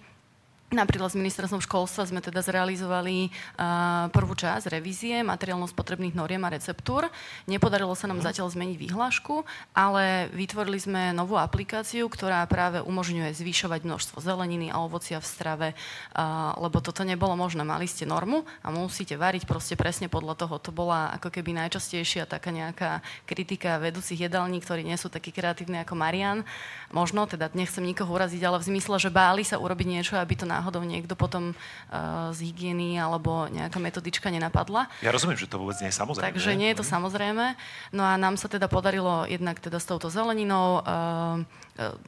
[0.71, 7.11] Napríklad s ministerstvom školstva sme teda zrealizovali uh, prvú časť revízie materiálno-spotrebných noriem a receptúr.
[7.43, 9.43] Nepodarilo sa nám zatiaľ zmeniť výhlášku,
[9.75, 15.67] ale vytvorili sme novú aplikáciu, ktorá práve umožňuje zvyšovať množstvo zeleniny a ovocia v strave,
[15.75, 17.67] uh, lebo toto nebolo možné.
[17.67, 20.55] Mali ste normu a musíte variť proste presne podľa toho.
[20.55, 25.83] To bola ako keby najčastejšia taká nejaká kritika vedúcich jedální, ktorí nie sú takí kreatívni
[25.83, 26.47] ako Marian.
[26.95, 30.47] Možno, teda nechcem nikoho uraziť, ale v zmysle, že báli sa urobiť niečo, aby to
[30.61, 34.85] náhodou niekto potom uh, z hygieny alebo nejaká metodička nenapadla.
[35.01, 36.37] Ja rozumiem, že to vôbec nie je samozrejme.
[36.37, 37.57] Takže nie je to samozrejme.
[37.97, 41.41] No a nám sa teda podarilo jednak teda s touto zeleninou uh,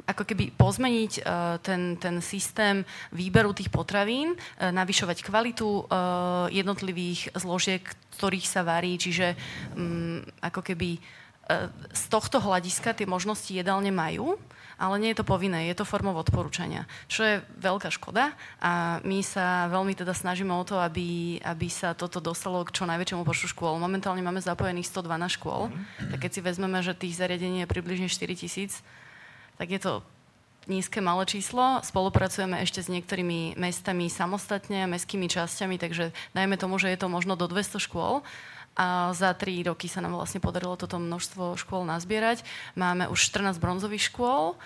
[0.06, 1.24] ako keby pozmeniť
[1.66, 2.84] ten, ten systém
[3.16, 5.88] výberu tých potravín, navyšovať kvalitu
[6.52, 7.82] jednotlivých zložiek,
[8.20, 9.34] ktorých sa varí, čiže
[9.74, 11.00] um, ako keby
[11.92, 14.40] z tohto hľadiska tie možnosti jedálne majú,
[14.80, 18.32] ale nie je to povinné, je to formou odporúčania, čo je veľká škoda
[18.64, 22.88] a my sa veľmi teda snažíme o to, aby, aby sa toto dostalo k čo
[22.88, 23.78] najväčšiemu počtu škôl.
[23.78, 26.10] Momentálne máme zapojených 112 škôl, mm-hmm.
[26.16, 28.80] tak keď si vezmeme, že tých zariadení je približne 4 tisíc,
[29.60, 29.94] tak je to
[30.68, 31.84] nízke malé číslo.
[31.84, 37.36] Spolupracujeme ešte s niektorými mestami samostatne, mestskými časťami, takže dajme tomu, že je to možno
[37.36, 38.24] do 200 škôl
[38.74, 42.42] a za tri roky sa nám vlastne podarilo toto množstvo škôl nazbierať.
[42.74, 44.58] Máme už 14 bronzových škôl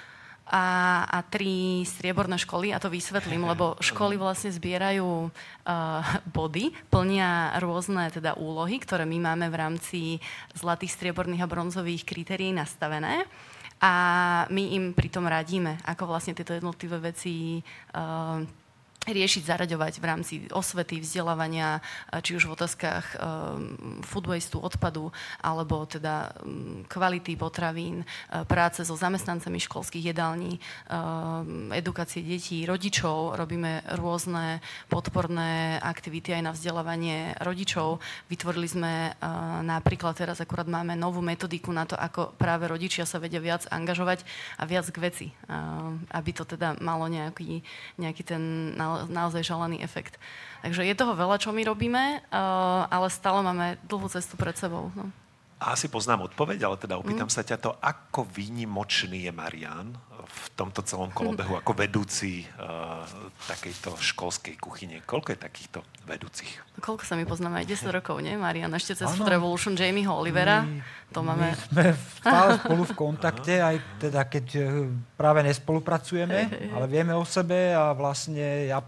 [0.48, 0.66] a,
[1.12, 5.32] a tri strieborné školy a to vysvetlím, lebo školy vlastne zbierajú uh,
[6.32, 10.00] body, plnia rôzne teda úlohy, ktoré my máme v rámci
[10.56, 13.28] zlatých, strieborných a bronzových kritérií nastavené
[13.84, 13.94] a
[14.50, 17.62] my im pritom radíme, ako vlastne tieto jednotlivé veci
[17.94, 18.42] uh,
[19.08, 21.80] riešiť, zaraďovať v rámci osvety, vzdelávania,
[22.20, 28.84] či už v otázkach um, food waste, odpadu, alebo teda um, kvality potravín, uh, práce
[28.84, 33.40] so zamestnancami školských jedální, um, edukácie detí, rodičov.
[33.40, 34.60] Robíme rôzne
[34.92, 38.04] podporné aktivity aj na vzdelávanie rodičov.
[38.28, 39.16] Vytvorili sme
[39.64, 44.26] napríklad, teraz akurát máme novú metodiku na to, ako práve rodičia sa vedia viac angažovať
[44.60, 45.28] a viac k veci,
[46.12, 47.64] aby to teda malo nejaký,
[48.02, 48.74] nejaký ten
[49.06, 50.18] naozaj želaný efekt.
[50.66, 54.90] Takže je toho veľa, čo my robíme, uh, ale stále máme dlhú cestu pred sebou.
[54.98, 55.14] No.
[55.58, 57.34] A asi poznám odpoveď, ale teda opýtam mm.
[57.34, 59.90] sa ťa to, ako výnimočný je Marian
[60.28, 63.02] v tomto celom kolobehu ako vedúci uh,
[63.48, 65.00] takejto školskej kuchyne.
[65.08, 66.52] Koľko je takýchto vedúcich?
[66.84, 67.64] Koľko sa mi poznáme?
[67.64, 68.70] Aj 10 rokov, nie, Marian?
[68.76, 69.24] Ešte cez ano.
[69.24, 70.68] Revolution Jamieho Olivera.
[70.68, 70.84] My,
[71.16, 71.56] to máme...
[71.56, 71.86] My sme
[72.20, 74.68] stále spolu v kontakte, aj teda keď eh,
[75.16, 76.40] práve nespolupracujeme,
[76.76, 78.84] ale vieme o sebe a vlastne ja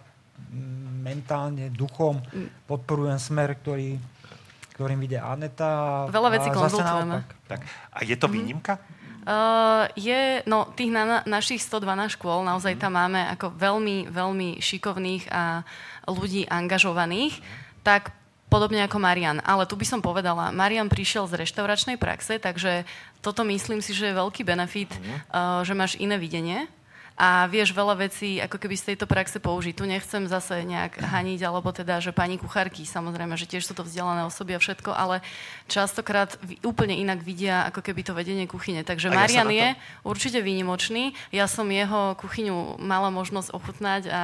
[1.00, 2.68] mentálne, duchom mm.
[2.68, 3.96] podporujem smer, ktorý
[4.80, 6.08] ktorým ide Aneta.
[6.08, 7.28] Veľa vecí konzultujeme.
[7.52, 7.68] Tak.
[7.92, 8.34] A je to mhm.
[8.40, 8.80] výnimka?
[9.28, 15.28] Uh, je, no, tých na, našich 112 škôl, naozaj tam máme ako veľmi, veľmi šikovných
[15.28, 15.68] a
[16.08, 17.44] ľudí angažovaných,
[17.84, 18.16] tak
[18.48, 19.44] podobne ako Marian.
[19.44, 22.88] Ale tu by som povedala, Marian prišiel z reštauračnej praxe, takže
[23.20, 26.66] toto myslím si, že je veľký benefit, uh, že máš iné videnie
[27.20, 29.76] a vieš veľa vecí ako keby z tejto praxe použiť.
[29.76, 33.84] Tu nechcem zase nejak haniť, alebo teda, že pani kuchárky, samozrejme, že tiež sú to
[33.84, 35.20] vzdelané osoby a všetko, ale
[35.68, 38.88] častokrát úplne inak vidia ako keby to vedenie kuchyne.
[38.88, 39.70] Takže a Marian ja je
[40.08, 41.12] určite výnimočný.
[41.36, 44.22] Ja som jeho kuchyňu mala možnosť ochutnať a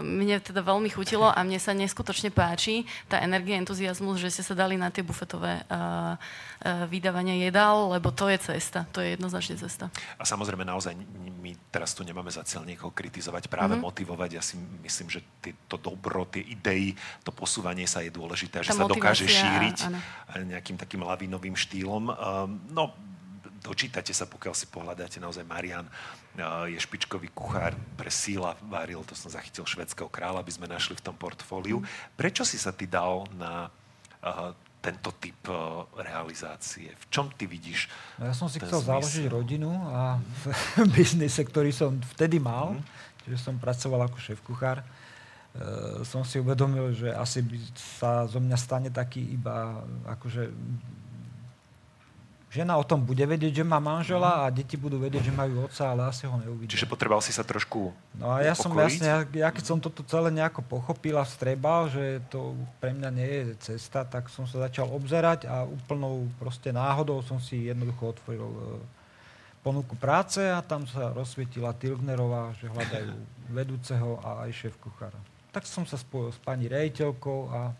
[0.00, 4.56] mne teda veľmi chutilo a mne sa neskutočne páči tá energia, entuziasmus, že ste sa
[4.56, 9.60] dali na tie bufetové uh, uh, vydávania jedál, lebo to je cesta, to je jednoznačne
[9.60, 9.92] cesta.
[10.16, 10.96] A samozrejme naozaj
[11.42, 13.84] my teraz tu nemáme za cieľ niekoho kritizovať, práve mm-hmm.
[13.84, 14.30] motivovať.
[14.32, 15.20] Ja si myslím, že
[15.68, 19.98] to dobro, tie idei, to posúvanie sa je dôležité, že sa dokáže šíriť áno.
[20.48, 22.04] nejakým takým lavinovým štýlom.
[22.08, 22.14] Um,
[22.70, 22.94] no,
[23.62, 25.86] dočítate sa, pokiaľ si pohľadáte naozaj Marian,
[26.40, 31.04] je špičkový kuchár pre síla, varil, to som zachytil švedského kráľa, aby sme našli v
[31.04, 31.84] tom portfóliu.
[32.16, 36.88] Prečo si sa ty dal na uh, tento typ uh, realizácie?
[36.88, 38.88] V čom ty vidíš no Ja som si chcel zmysel?
[38.96, 40.16] založiť rodinu a
[40.80, 42.82] v biznise, ktorý som vtedy mal, mm.
[43.28, 48.56] čiže som pracoval ako šéf-kuchár, uh, som si uvedomil, že asi by sa zo mňa
[48.56, 50.48] stane taký iba akože
[52.52, 55.88] žena o tom bude vedieť, že má manžela a deti budú vedieť, že majú otca,
[55.88, 56.68] ale asi ho neuvidia.
[56.68, 57.88] Čiže potreboval si sa trošku
[58.20, 61.88] No a ja som jasne, ja, ja keď som toto celé nejako pochopil a vstrebal,
[61.88, 66.68] že to pre mňa nie je cesta, tak som sa začal obzerať a úplnou proste
[66.68, 68.60] náhodou som si jednoducho otvoril e,
[69.64, 73.16] ponuku práce a tam sa rozsvietila Tilgnerová, že hľadajú
[73.58, 75.16] vedúceho a aj šéf kuchára.
[75.56, 77.72] Tak som sa spojil s pani rejiteľkou a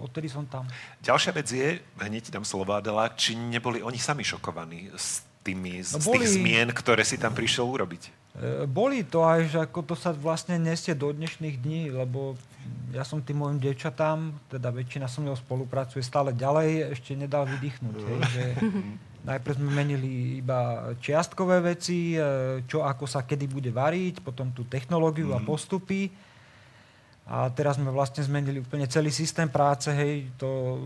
[0.00, 0.64] odtedy som tam.
[1.04, 5.98] Ďalšia vec je, hneď dám slovo Adela, či neboli oni sami šokovaní s tými, z,
[5.98, 8.22] no boli, z tých zmien, ktoré si tam prišiel urobiť?
[8.64, 12.32] boli to aj, že ako to sa vlastne nesie do dnešných dní, lebo
[12.96, 17.96] ja som tým mojim dievčatám, teda väčšina som mnou spolupracuje stále ďalej, ešte nedal vydýchnuť.
[18.00, 18.44] Hej, že
[19.28, 24.64] najprv sme menili iba čiastkové veci, e, čo ako sa kedy bude variť, potom tú
[24.64, 25.36] technológiu mm.
[25.36, 25.46] a mhm.
[25.46, 26.08] postupy.
[27.22, 30.82] A teraz sme vlastne zmenili úplne celý systém práce, hej, to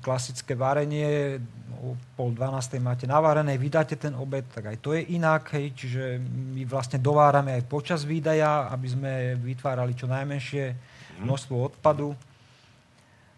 [0.00, 1.38] klasické varenie,
[1.84, 6.16] o pol dvanástej máte navarené, vydáte ten obed, tak aj to je inak, hej, čiže
[6.24, 11.28] my vlastne dovárame aj počas výdaja, aby sme vytvárali čo najmenšie mhm.
[11.28, 12.16] množstvo odpadu.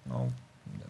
[0.06, 0.30] No,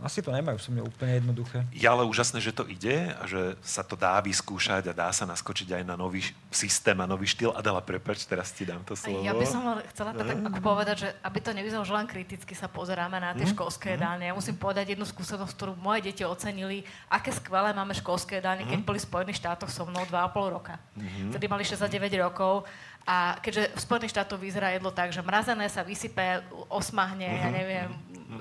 [0.02, 1.64] asi to nemajú som úplne jednoduché.
[1.74, 5.24] Je ale úžasné, že to ide a že sa to dá vyskúšať a dá sa
[5.24, 6.22] naskočiť aj na nový
[6.52, 7.52] systém a nový štýl.
[7.52, 9.24] Adela, prepač, teraz ti dám to slovo.
[9.24, 12.54] Ja by som chcela to tak ako povedať, že aby to nevyzalo, že len kriticky
[12.54, 13.52] sa pozeráme na tie mm.
[13.56, 13.94] školské mm.
[13.96, 14.24] jedálne.
[14.28, 18.70] Ja musím povedať jednu skúsenosť, ktorú moje deti ocenili, aké skvelé máme školské jedálne, mm.
[18.72, 20.78] keď boli v Spojených štátoch so mnou 2,5 roka.
[20.94, 21.32] Mm.
[21.34, 22.66] Vtedy mali 69 rokov
[23.06, 27.38] a keďže v Spojených štátoch vyzerá jedlo tak, že mrazené sa vysype, osmahne, mm-hmm.
[27.38, 27.54] ja mhm.
[27.54, 27.88] neviem,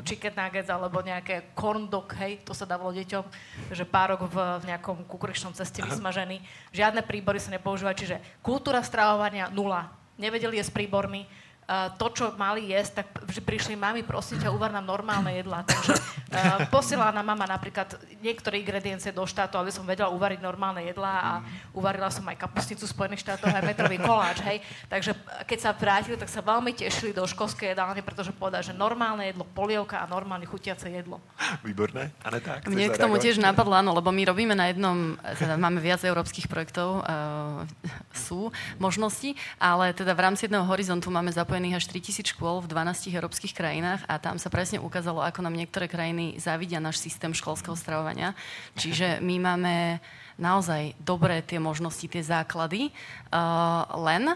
[0.01, 3.25] chicken nuggets alebo nejaké corn dog, hej, to sa dávalo deťom,
[3.69, 6.41] že párok v, v nejakom kukuričnom ceste vysmažený.
[6.73, 9.93] Žiadne príbory sa nepoužívajú, čiže kultúra stravovania nula.
[10.15, 11.27] Nevedeli jesť príbormi
[11.65, 15.65] uh, to, čo mali jesť, tak že prišli, mami, prosím ťa, uvar nám normálne jedlá.
[15.65, 20.85] Takže uh, posielala nám mama napríklad niektoré ingrediencie do štátu, aby som vedela uvariť normálne
[20.85, 21.31] jedlá a
[21.73, 24.57] uvarila som aj kapustnicu Spojených štátov, aj metrový koláč, hej.
[24.87, 25.17] Takže
[25.49, 29.43] keď sa vrátili, tak sa veľmi tešili do školskej jedálne, pretože povedali, že normálne jedlo,
[29.43, 31.21] polievka a normálne chutiace jedlo.
[31.65, 32.13] Výborné.
[32.21, 32.69] Ale tak.
[32.69, 36.45] Mne k tomu tiež napadlo, áno, lebo my robíme na jednom, teda máme viac európskych
[36.45, 37.65] projektov, uh,
[38.13, 42.67] sú možnosti, ale teda v rámci jedného horizontu máme zapojené zapojených až 3000 škôl v
[42.67, 47.31] 12 európskych krajinách a tam sa presne ukázalo, ako nám niektoré krajiny závidia náš systém
[47.31, 48.35] školského stravovania.
[48.75, 50.03] Čiže my máme
[50.35, 52.91] naozaj dobré tie možnosti, tie základy,
[53.31, 54.35] uh, len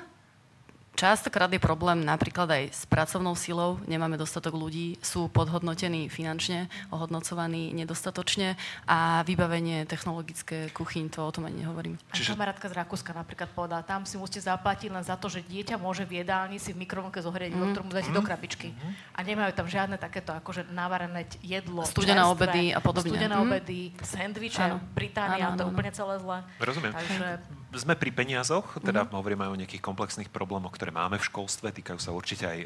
[0.99, 7.71] Častokrát je problém napríklad aj s pracovnou silou, nemáme dostatok ľudí, sú podhodnotení finančne, ohodnocovaní
[7.71, 11.95] nedostatočne a vybavenie technologické kuchyň, to o tom ani nehovorím.
[12.11, 12.35] Čiže...
[12.35, 16.03] kamarátka z Rakúska napríklad povedala, tam si musíte zaplatiť len za to, že dieťa môže
[16.03, 17.71] v jedálni si v mikrovlnke zohrieť, mm.
[17.71, 18.17] ktorú mu dáte mm.
[18.19, 18.75] do krabičky.
[18.75, 18.91] Mm.
[19.15, 23.15] A nemajú tam žiadne takéto akože navarené jedlo, Studené čerstvé, obedy a podobne.
[23.15, 23.43] Studené mm.
[23.47, 26.43] obedy, sendviče, Británia, to je úplne celé zle.
[26.59, 26.91] Rozumiem.
[26.91, 27.58] Takže...
[27.69, 29.13] Sme pri peniazoch, teda mm.
[29.13, 32.59] hovoríme aj o nejakých komplexných problémoch, ktoré ktoré máme v školstve, týkajú sa určite aj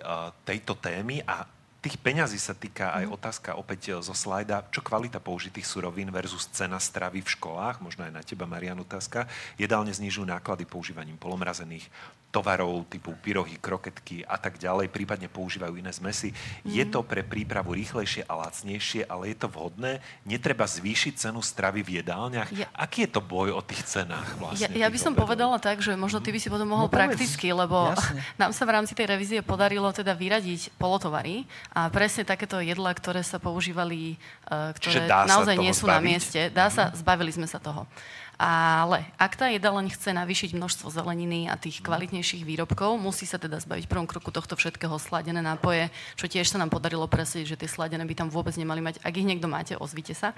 [0.47, 1.43] tejto témy a
[1.83, 3.11] tých peňazí sa týka aj mhm.
[3.11, 8.07] otázka opäť e, zo slajda, čo kvalita použitých surovín versus cena stravy v školách, možno
[8.07, 9.27] aj na teba, Marian, otázka.
[9.59, 11.91] Jedálne znižujú náklady používaním polomrazených
[12.33, 16.33] tovarov typu pyrohy, kroketky a tak ďalej, prípadne používajú iné zmesy.
[16.65, 16.73] Mm.
[16.73, 20.01] Je to pre prípravu rýchlejšie a lacnejšie, ale je to vhodné?
[20.25, 22.49] Netreba zvýšiť cenu stravy v jedálniach?
[22.49, 22.65] Ja.
[22.73, 24.65] Aký je to boj o tých cenách vlastne?
[24.73, 27.53] Ja, ja by som povedala tak, že možno ty by si potom mohol no, prakticky,
[27.53, 28.25] lebo Jasne.
[28.41, 33.25] nám sa v rámci tej revízie podarilo teda vyradiť polotovary a presne takéto jedla, ktoré
[33.25, 35.97] sa používali, e, ktoré naozaj nie sú zbaviť?
[35.97, 36.39] na mieste.
[36.53, 37.89] Dá sa, zbavili sme sa toho.
[38.37, 43.61] Ale ak tá jedáleň chce navýšiť množstvo zeleniny a tých kvalitnejších výrobkov, musí sa teda
[43.61, 47.59] zbaviť v prvom kroku tohto všetkého sladené nápoje, čo tiež sa nám podarilo presediť, že
[47.65, 49.01] tie sladené by tam vôbec nemali mať.
[49.05, 50.33] Ak ich niekto máte, ozvite sa.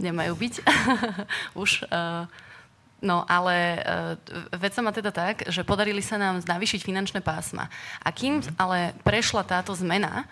[0.00, 0.54] Nemajú byť.
[1.62, 1.88] Už.
[1.88, 2.28] Uh,
[2.96, 4.16] No ale uh,
[4.56, 7.68] vec sa má teda tak, že podarili sa nám navýšiť finančné pásma.
[8.00, 10.24] A kým ale prešla táto zmena,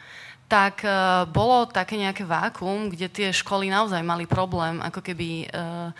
[0.44, 5.90] tak uh, bolo také nejaké vákum, kde tie školy naozaj mali problém ako keby uh,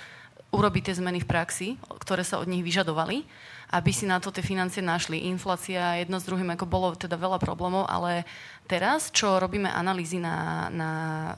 [0.55, 3.27] urobiť tie zmeny v praxi, ktoré sa od nich vyžadovali,
[3.75, 5.27] aby si na to tie financie našli.
[5.27, 8.23] Inflácia jedno s druhým, ako bolo teda veľa problémov, ale
[8.65, 10.91] Teraz, čo robíme analýzy na, na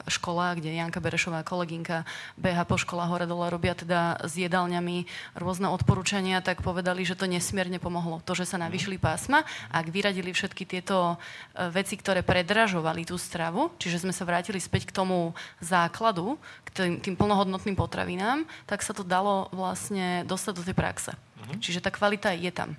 [0.07, 2.07] školách, kde Janka Berešová kolegynka
[2.38, 7.27] beha po školách hore dole, robia teda s jedálňami rôzne odporúčania, tak povedali, že to
[7.27, 8.22] nesmierne pomohlo.
[8.22, 9.42] To, že sa navýšili pásma,
[9.75, 14.87] ak vyradili všetky tieto e, veci, ktoré predražovali tú stravu, čiže sme sa vrátili späť
[14.87, 20.62] k tomu základu, k tým, tým plnohodnotným potravinám, tak sa to dalo vlastne dostať do
[20.62, 21.25] tej praxe.
[21.37, 21.57] Uh-huh.
[21.61, 22.77] Čiže tá kvalita je tam.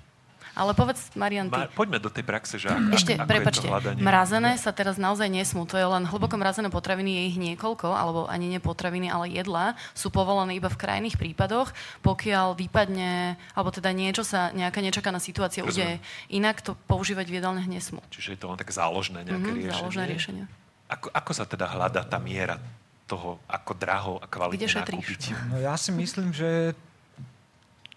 [0.57, 1.53] Ale povedz, Marian, ty...
[1.53, 4.01] Ma, poďme do tej praxe, že ak, Ešte, ako prepačte, je to hľadanie.
[4.01, 5.69] mrazené sa teraz naozaj nesmú.
[5.69, 10.09] To je len hlboko mrazené potraviny, je ich niekoľko, alebo ani nepotraviny, ale jedla sú
[10.09, 11.69] povolené iba v krajných prípadoch,
[12.01, 16.01] pokiaľ vypadne, alebo teda niečo sa, nejaká nečakaná situácia Rozumiem.
[16.01, 16.33] udeje.
[16.33, 18.01] Inak to používať v jedálniach nesmú.
[18.09, 19.77] Čiže je to len tak záložné nejaké mm-hmm, riešenie.
[19.77, 20.43] Záložné riešenie.
[20.89, 22.57] Ako, ako sa teda hľada tá miera
[23.05, 25.37] toho, ako draho a kvalitne nakúpiť?
[25.53, 26.73] No ja si myslím, že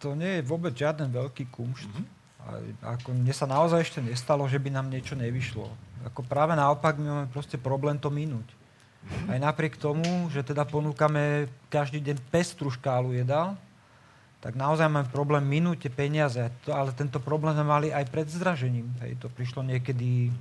[0.00, 1.92] to nie je vôbec žiaden veľký kumšt.
[1.92, 5.68] Mm-hmm a ako mne sa naozaj ešte nestalo, že by nám niečo nevyšlo.
[6.08, 8.48] Ako práve naopak, my máme proste problém to minúť.
[9.28, 13.56] Aj napriek tomu, že teda ponúkame každý deň pestru škálu jedál,
[14.40, 16.40] tak naozaj máme problém minúte peniaze.
[16.64, 18.88] Ale tento problém sme mali aj pred zdražením.
[19.04, 20.32] Hej, to prišlo niekedy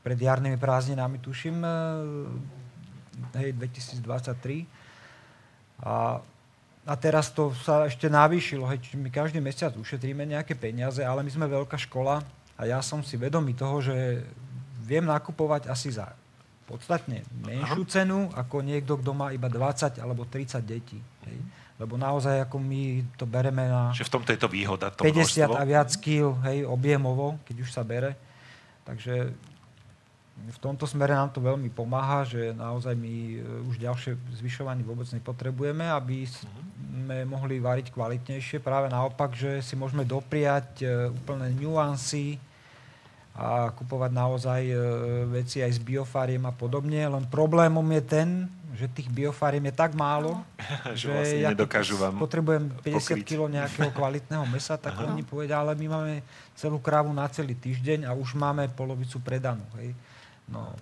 [0.00, 1.68] pred jarnými prázdninami, tuším, e,
[3.36, 4.64] hej, 2023.
[5.84, 6.24] A,
[6.88, 8.64] a teraz to sa ešte navýšilo.
[8.64, 12.24] Hej, čiže my každý mesiac ušetríme nejaké peniaze, ale my sme veľká škola
[12.56, 14.24] a ja som si vedomý toho, že
[14.84, 16.10] viem nakupovať asi za
[16.70, 20.98] podstatne menšiu cenu ako niekto, kto má iba 20 alebo 30 detí.
[21.26, 21.38] Hej.
[21.80, 22.82] Lebo naozaj ako my
[23.16, 25.52] to bereme na Že v tomto je to výhoda, to 50 množstvo.
[25.56, 28.14] a viac kýl, hej, objemovo, keď už sa bere.
[28.84, 29.32] Takže
[30.48, 33.36] v tomto smere nám to veľmi pomáha, že naozaj my e,
[33.68, 38.64] už ďalšie zvyšovanie vôbec nepotrebujeme, aby sme mohli variť kvalitnejšie.
[38.64, 42.40] Práve naopak, že si môžeme dopriať e, úplné nuancy
[43.36, 44.76] a kupovať naozaj e,
[45.30, 46.98] veci aj z biofariem a podobne.
[46.98, 48.28] Len problémom je ten,
[48.74, 50.42] že tých biofariem je tak málo,
[50.98, 53.24] že vlastne ja nedokážu vám potrebujem 50 pokryť.
[53.28, 56.14] kg nejakého kvalitného mesa, tak oni povedia, ale my máme
[56.58, 59.62] celú krávu na celý týždeň a už máme polovicu predanú.
[59.78, 59.94] Hej.
[60.52, 60.74] No,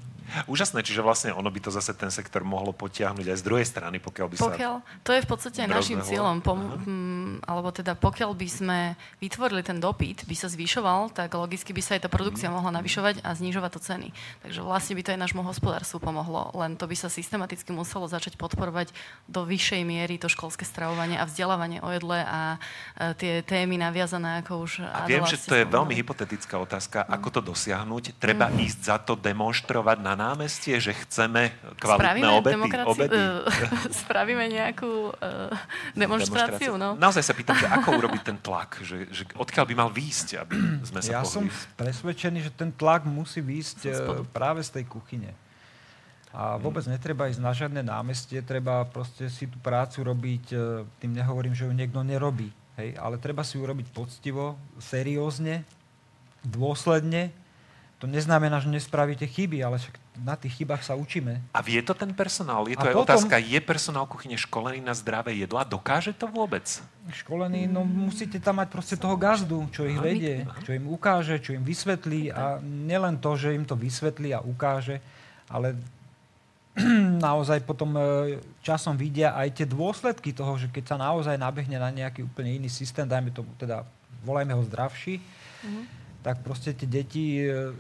[0.47, 3.97] Úžasné, čiže vlastne ono by to zase ten sektor mohlo potiahnuť aj z druhej strany,
[3.99, 4.51] pokiaľ by sa...
[4.53, 8.79] Pokiaľ, to je v podstate aj našim cieľom, pom- mm, alebo teda pokiaľ by sme
[9.25, 13.25] vytvorili ten dopyt, by sa zvyšoval, tak logicky by sa aj tá produkcia mohla navyšovať
[13.25, 14.09] a znižovať to ceny.
[14.45, 18.37] Takže vlastne by to aj nášmu hospodárstvu pomohlo, len to by sa systematicky muselo začať
[18.37, 18.93] podporovať
[19.31, 22.59] do vyššej miery to školské stravovanie a vzdelávanie o jedle a
[22.99, 27.29] e, tie témy naviazané, ako už A viem, že to je veľmi hypotetická otázka, ako
[27.39, 28.19] to dosiahnuť.
[28.19, 32.55] Treba ísť za to demonstrovať na námestie, že chceme kvalitné Spravíme obedy.
[32.59, 33.15] demokraciu- obedy.
[33.15, 35.55] eh, spravíme nejakú uh,
[35.95, 36.99] demonstráciu, no.
[36.99, 38.83] Naozaj sa pýtam, že ako urobiť ten tlak?
[38.83, 41.79] Že, že odkiaľ by mal výjsť, aby sme sa ja som pohli?
[41.79, 44.21] presvedčený, že ten tlak musí výjsť Zo spodu.
[44.21, 45.31] e, práve z tej kuchyne.
[46.29, 50.57] A vôbec netreba ísť na žiadne námestie, treba proste si tú prácu robiť, e,
[50.99, 55.65] tým nehovorím, že ju niekto nerobí, hej, ale treba si ju robiť poctivo, seriózne,
[56.45, 57.33] dôsledne.
[57.99, 61.43] To neznamená, že nespravíte chyby, ale však na tých chybách sa učíme.
[61.51, 62.71] A vie to ten personál?
[62.71, 65.67] Je to A aj potom- otázka, je personál kuchyne školený na zdravé jedlá?
[65.67, 66.63] Dokáže to vôbec?
[67.11, 71.59] Školený, no musíte tam mať proste toho gazdu, čo ich vedie, čo im ukáže, čo
[71.59, 75.03] im vysvetlí a nielen to, že im to vysvetlí a ukáže,
[75.51, 75.75] ale
[77.27, 81.91] naozaj potom e, časom vidia aj tie dôsledky toho, že keď sa naozaj nabehne na
[81.91, 83.83] nejaký úplne iný systém, dajme tomu teda,
[84.23, 85.19] volajme ho zdravší,
[86.23, 87.73] tak proste tie deti e,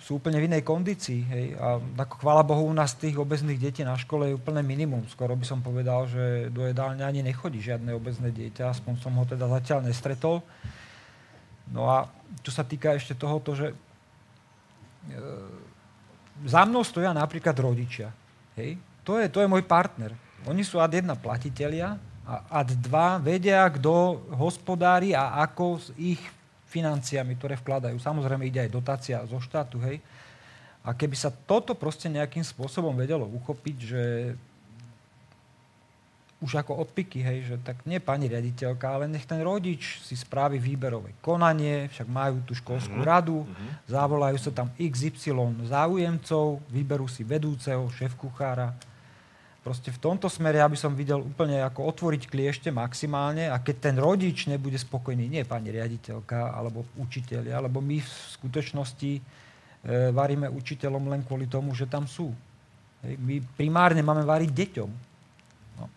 [0.00, 1.20] sú úplne v inej kondícii.
[1.28, 1.46] Hej.
[1.60, 5.04] A ako chvála Bohu, u nás tých obezných detí na škole je úplne minimum.
[5.12, 9.24] Skoro by som povedal, že do jedálne ani nechodí žiadne obezné dieťa, aspoň som ho
[9.28, 10.40] teda zatiaľ nestretol.
[11.68, 12.08] No a
[12.40, 13.76] čo sa týka ešte tohoto, že e,
[16.48, 18.10] za mnou stoja napríklad rodičia.
[18.56, 18.80] Hej.
[19.04, 20.16] To, je, to je môj partner.
[20.48, 22.34] Oni sú ad jedna platiteľia a
[22.64, 26.20] ad dva vedia, kto hospodári a ako s ich
[26.74, 27.94] financiami, ktoré vkladajú.
[28.02, 30.02] Samozrejme ide aj dotácia zo štátu, hej.
[30.82, 34.02] A keby sa toto proste nejakým spôsobom vedelo uchopiť, že
[36.44, 40.60] už ako odpiky, hej, že tak nie pani riaditeľka, ale nech ten rodič si spraví
[40.60, 43.48] výberové konanie, však majú tú školskú radu,
[43.88, 48.76] zavolajú sa tam XY záujemcov, vyberú si vedúceho, šéf kuchára.
[49.64, 53.76] Proste v tomto smere ja by som videl úplne ako otvoriť kliešte maximálne a keď
[53.88, 59.20] ten rodič nebude spokojný, nie pani riaditeľka alebo učiteľia, alebo my v skutočnosti e,
[60.12, 62.28] varíme učiteľom len kvôli tomu, že tam sú.
[63.08, 64.90] Hej, my primárne máme variť deťom.
[65.80, 65.88] No.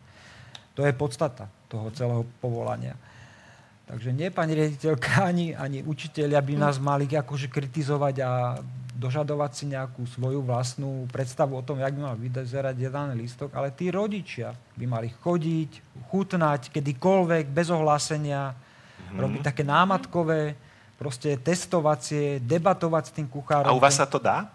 [0.79, 2.95] To je podstata toho celého povolania.
[3.87, 8.31] Takže nie pani riaditeľka, ani, ani učiteľia by nás mali akože kritizovať a
[8.97, 13.69] dožadovať si nejakú svoju vlastnú predstavu o tom, jak by mal vyzerať jeden lístok, ale
[13.69, 19.19] tí rodičia by mali chodiť, chutnať kedykoľvek, bez ohlásenia, mm-hmm.
[19.21, 20.57] robiť také námatkové,
[20.97, 23.69] proste testovacie, debatovať s tým kuchárom.
[23.69, 24.49] A u vás sa to dá?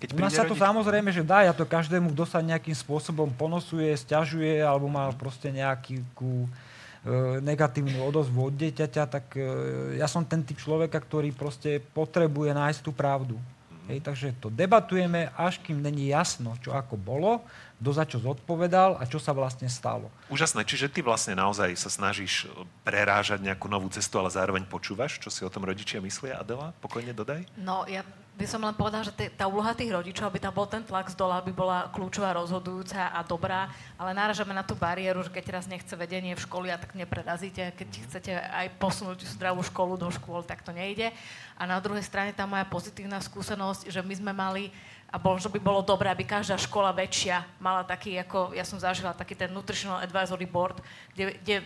[0.00, 0.64] Keď U nás sa to rodič?
[0.64, 1.46] samozrejme, že dá.
[1.46, 6.48] Ja to každému, kto sa nejakým spôsobom ponosuje, stiažuje alebo má proste nejakú e,
[7.38, 9.46] negatívnu odozvu od dieťaťa, tak e,
[10.00, 13.38] ja som ten typ človeka, ktorý proste potrebuje nájsť tú pravdu.
[13.90, 17.42] Hej, takže to debatujeme, až kým není jasno, čo ako bolo,
[17.82, 20.06] kto za čo zodpovedal a čo sa vlastne stalo.
[20.30, 25.18] Úžasné, čiže ty vlastne naozaj sa snažíš e, prerážať nejakú novú cestu, ale zároveň počúvaš,
[25.18, 26.38] čo si o tom rodičia myslia.
[26.38, 27.42] Adela, pokojne dodaj.
[27.58, 30.80] No, ja by som len povedala, že tá úloha tých rodičov, aby tam bol ten
[30.80, 33.68] tlak z dola, aby bola kľúčová, rozhodujúca a dobrá,
[34.00, 37.76] ale náražame na tú bariéru, že keď raz nechce vedenie v školy a tak neprerazíte,
[37.76, 41.12] keď chcete aj posunúť zdravú školu do škôl, tak to nejde.
[41.60, 44.72] A na druhej strane tá moja pozitívna skúsenosť, že my sme mali
[45.12, 48.80] a bol, že by bolo dobré, aby každá škola väčšia mala taký, ako ja som
[48.80, 50.80] zažila, taký ten Nutritional Advisory Board,
[51.12, 51.56] kde, kde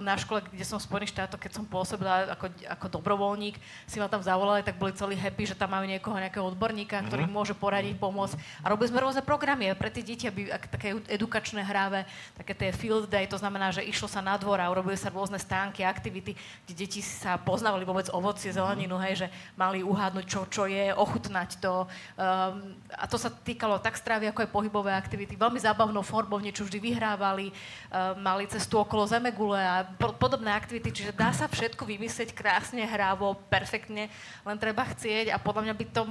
[0.00, 4.08] na škole, kde som v Spojených štátoch, keď som pôsobila ako, ako dobrovoľník, si ma
[4.08, 7.08] tam zavolali, tak boli celí happy, že tam majú niekoho, nejakého odborníka, mm-hmm.
[7.12, 8.40] ktorý môže poradiť, pomôcť.
[8.64, 12.08] A robili sme rôzne programy pre tie deti, aby ak, také edukačné hráve,
[12.40, 15.36] také tie field day, to znamená, že išlo sa na dvor a urobili sa rôzne
[15.36, 16.32] stánky, aktivity,
[16.64, 19.26] kde deti sa poznávali vôbec ovocie, zeleninu, hej, že
[19.60, 21.84] mali uhádnuť, čo, čo je, ochutnať to.
[22.16, 25.36] Um, a to sa týkalo tak strávy, ako aj pohybové aktivity.
[25.36, 29.04] Veľmi zábavnou formou niečo vždy vyhrávali, um, mali cestu okolo
[29.50, 29.82] Zemegule a
[30.14, 34.06] podobné aktivity, čiže dá sa všetko vymyslieť krásne, hrávo, perfektne,
[34.46, 36.02] len treba chcieť a podľa mňa by to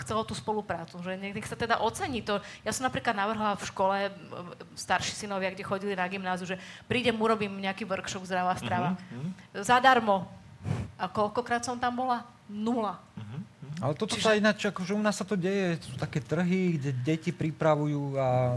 [0.00, 2.40] chcelo tú spoluprácu, že nech sa teda ocení to.
[2.64, 3.96] Ja som napríklad navrhla v škole
[4.76, 8.96] starší synovia, kde chodili na gymnáziu, že prídem, urobím nejaký workshop zdravá strava.
[8.96, 9.60] Mm-hmm.
[9.64, 10.28] Zadarmo.
[10.96, 12.24] A koľkokrát som tam bola?
[12.48, 12.96] Nula.
[13.16, 13.40] Mm-hmm.
[13.76, 14.24] Ale toto Čiže...
[14.24, 18.56] sa ináč, akože u nás sa to deje, sú také trhy, kde deti pripravujú a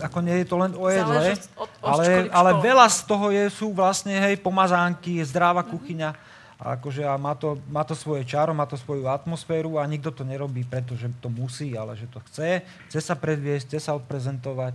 [0.00, 1.20] ako nie je to len o jedle,
[1.54, 5.74] od, od ale, ale veľa z toho je, sú vlastne hej, pomazánky, zdravá mm-hmm.
[5.74, 6.10] kuchyňa.
[6.54, 10.14] A, akože, a má, to, má to svoje čaro, má to svoju atmosféru a nikto
[10.14, 12.62] to nerobí, pretože to musí, ale že to chce.
[12.88, 14.74] Chce sa predviesť, chce sa odprezentovať.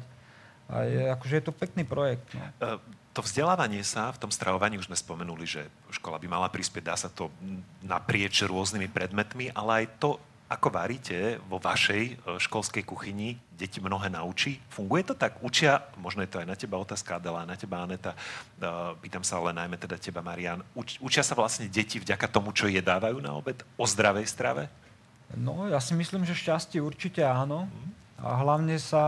[0.69, 2.27] A je, akože je to pekný projekt.
[2.35, 2.43] No.
[2.61, 2.77] Uh,
[3.09, 6.95] to vzdelávanie sa v tom stravovaní, už sme spomenuli, že škola by mala prispieť, dá
[6.95, 7.33] sa to
[7.81, 14.09] naprieč rôznymi predmetmi, ale aj to, ako varíte vo vašej e, školskej kuchyni, deti mnohé
[14.09, 14.57] naučí?
[14.73, 15.37] Funguje to tak?
[15.45, 19.37] Učia, možno je to aj na teba otázka, Adela, na teba, Aneta, uh, pýtam sa
[19.37, 20.65] ale najmä teda teba, Marian.
[20.73, 23.61] Uč, učia sa vlastne deti vďaka tomu, čo jedávajú na obed?
[23.77, 24.71] O zdravej strave?
[25.37, 27.69] No, ja si myslím, že šťastie určite áno.
[27.69, 27.89] Mm.
[28.19, 29.03] A hlavne sa,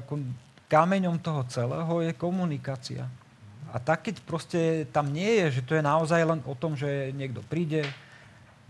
[0.00, 0.24] ako
[0.72, 3.04] kameňom toho celého je komunikácia.
[3.68, 7.12] A tak, keď proste tam nie je, že to je naozaj len o tom, že
[7.12, 7.84] niekto príde,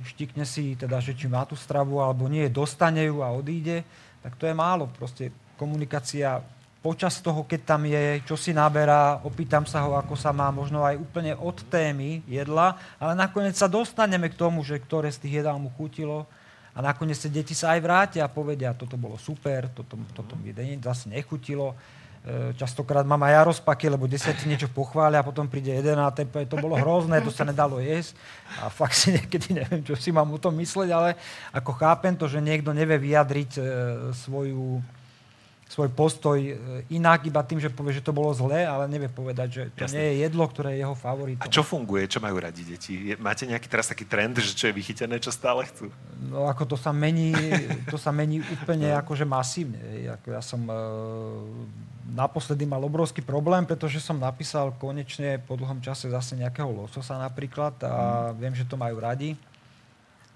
[0.06, 3.82] štikne si, teda, že či má tú stravu alebo nie, dostane ju a odíde,
[4.22, 4.86] tak to je málo.
[4.94, 6.38] Proste komunikácia
[6.78, 10.86] počas toho, keď tam je, čo si naberá, opýtam sa ho, ako sa má, možno
[10.86, 15.42] aj úplne od témy jedla, ale nakoniec sa dostaneme k tomu, že ktoré z tých
[15.42, 16.30] jedál mu chutilo
[16.70, 20.54] a nakoniec sa deti sa aj vrátia a povedia, toto bolo super, toto, toto mi
[20.78, 21.74] zase nechutilo
[22.56, 26.56] častokrát mám aj ja rozpaky, lebo desiatí niečo pochvália a potom príde jeden a to
[26.60, 28.16] bolo hrozné, to sa nedalo jesť.
[28.60, 31.16] A fakt si niekedy neviem, čo si mám o tom mysleť, ale
[31.52, 33.62] ako chápem to, že niekto nevie vyjadriť e,
[34.12, 34.84] svoju,
[35.68, 36.56] svoj postoj e,
[36.88, 40.00] inak iba tým, že povie, že to bolo zlé, ale nevie povedať, že to Jasne.
[40.00, 41.44] nie je jedlo, ktoré je jeho favoritom.
[41.44, 42.08] A čo funguje?
[42.08, 43.12] Čo majú radi deti?
[43.20, 45.92] Máte nejaký teraz taký trend, že čo je vychytené, čo stále chcú?
[46.24, 47.36] No ako to sa mení,
[47.92, 48.98] to sa mení úplne no.
[49.04, 49.78] akože masívne.
[50.08, 50.64] Ja som
[52.08, 57.76] naposledy mal obrovský problém, pretože som napísal konečne po dlhom čase zase nejakého lososa napríklad
[57.84, 58.40] a mm.
[58.40, 59.36] viem, že to majú radi.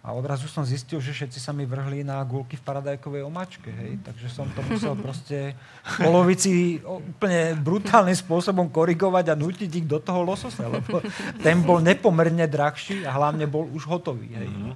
[0.02, 4.02] A odrazu som zistil, že všetci sa mi vrhli na gulky v paradajkovej omačke, hej.
[4.02, 10.02] Takže som to musel proste v polovici úplne brutálnym spôsobom korigovať a nutiť ich do
[10.02, 10.98] toho lososa, lebo
[11.38, 14.50] ten bol nepomerne drahší a hlavne bol už hotový, hej.
[14.50, 14.74] Mm-hmm.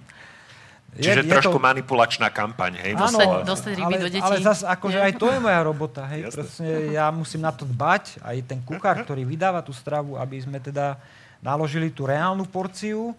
[0.97, 1.67] Čiže je, trošku je to...
[1.75, 2.93] manipulačná kampaň, hej?
[2.95, 4.23] Áno, dostať, dostať ryby ale, do detí.
[4.23, 6.31] Ale zase akože aj to je moja robota, hej?
[6.31, 10.63] Proste ja musím na to dbať, aj ten kuchár, ktorý vydáva tú stravu, aby sme
[10.63, 10.97] teda
[11.43, 13.11] naložili tú reálnu porciu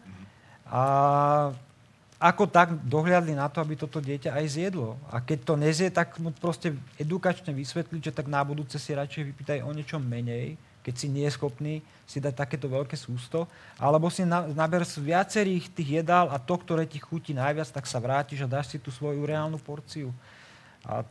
[0.72, 1.52] a
[2.18, 4.98] ako tak dohliadli na to, aby toto dieťa aj zjedlo.
[5.14, 9.24] A keď to nezie, tak mu proste edukačne vysvetliť, že tak na budúce si radšej
[9.34, 13.44] vypýtaj o niečo menej, keď si nie je schopný si dať takéto veľké sústo,
[13.76, 17.84] alebo si na, naber z viacerých tých jedál a to, ktoré ti chutí najviac, tak
[17.84, 20.16] sa vrátiš a dáš si tú svoju reálnu porciu.
[20.88, 21.04] A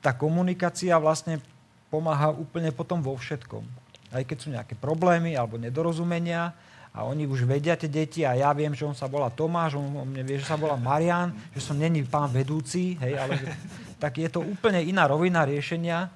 [0.00, 1.44] tá komunikácia vlastne
[1.92, 3.62] pomáha úplne potom vo všetkom.
[4.08, 6.56] Aj keď sú nejaké problémy alebo nedorozumenia,
[6.94, 10.06] a oni už vedia tie deti a ja viem, že on sa volá Tomáš, on,
[10.06, 13.50] on vie, že sa volá Marian, že som není pán vedúci, hej, ale že,
[14.02, 16.06] tak je to úplne iná rovina riešenia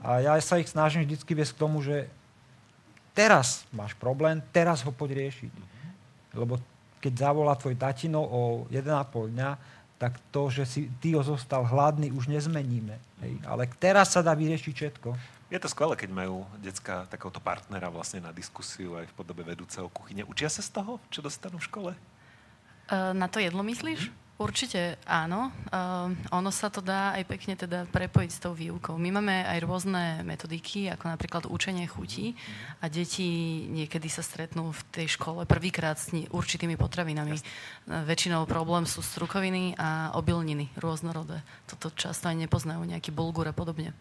[0.00, 2.08] a ja sa ich snažím vždy viesť k tomu, že
[3.12, 5.52] teraz máš problém, teraz ho poď riešiť.
[6.32, 6.56] Lebo
[7.02, 9.50] keď zavolá tvoj tatino o 1,5 dňa,
[10.00, 12.98] tak to, že si ty zostal hladný, už nezmeníme.
[13.22, 13.38] Hej.
[13.46, 15.14] Ale teraz sa dá vyriešiť všetko.
[15.52, 19.84] Je to skvelé, keď majú detská takéhoto partnera vlastne na diskusiu aj v podobe vedúceho
[19.92, 20.24] kuchyne.
[20.24, 21.92] Učia sa z toho, čo dostanú v škole?
[22.88, 24.08] Uh, na to jedlo myslíš?
[24.08, 24.20] Mm-hmm.
[24.40, 25.52] Určite áno.
[25.68, 28.96] Uh, ono sa to dá aj pekne teda prepojiť s tou výukou.
[28.96, 32.32] My máme aj rôzne metodiky, ako napríklad učenie chutí
[32.80, 37.36] a deti niekedy sa stretnú v tej škole prvýkrát s určitými potravinami.
[37.36, 41.44] Uh, väčšinou problém sú strukoviny a obilniny rôznorodé.
[41.68, 43.92] Toto často aj nepoznajú, nejaký bulgur a podobne.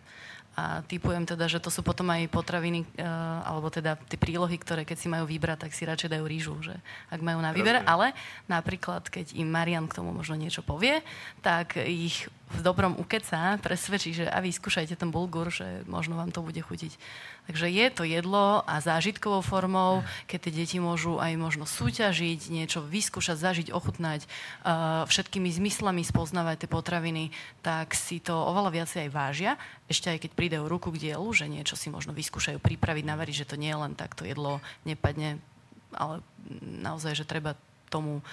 [0.59, 4.83] A typujem teda, že to sú potom aj potraviny, uh, alebo teda tie prílohy, ktoré
[4.83, 6.75] keď si majú vybrať, tak si radšej dajú rýžu, že
[7.07, 7.79] ak majú na výber.
[7.87, 8.11] Ale
[8.51, 10.99] napríklad, keď im Marian k tomu možno niečo povie,
[11.39, 16.43] tak ich v dobrom ukeca, presvedčí, že a vyskúšajte ten bulgur, že možno vám to
[16.43, 16.93] bude chutiť.
[17.47, 22.83] Takže je to jedlo a zážitkovou formou, keď tie deti môžu aj možno súťažiť, niečo
[22.83, 27.33] vyskúšať, zažiť, ochutnať, uh, všetkými zmyslami spoznávať tie potraviny,
[27.63, 29.51] tak si to oveľa viacej aj vážia.
[29.87, 33.49] Ešte aj keď príde ruku k dielu, že niečo si možno vyskúšajú pripraviť, navariť, že
[33.49, 35.39] to nie je len takto jedlo nepadne,
[35.95, 36.23] ale
[36.61, 37.55] naozaj, že treba
[37.91, 38.23] tomu e,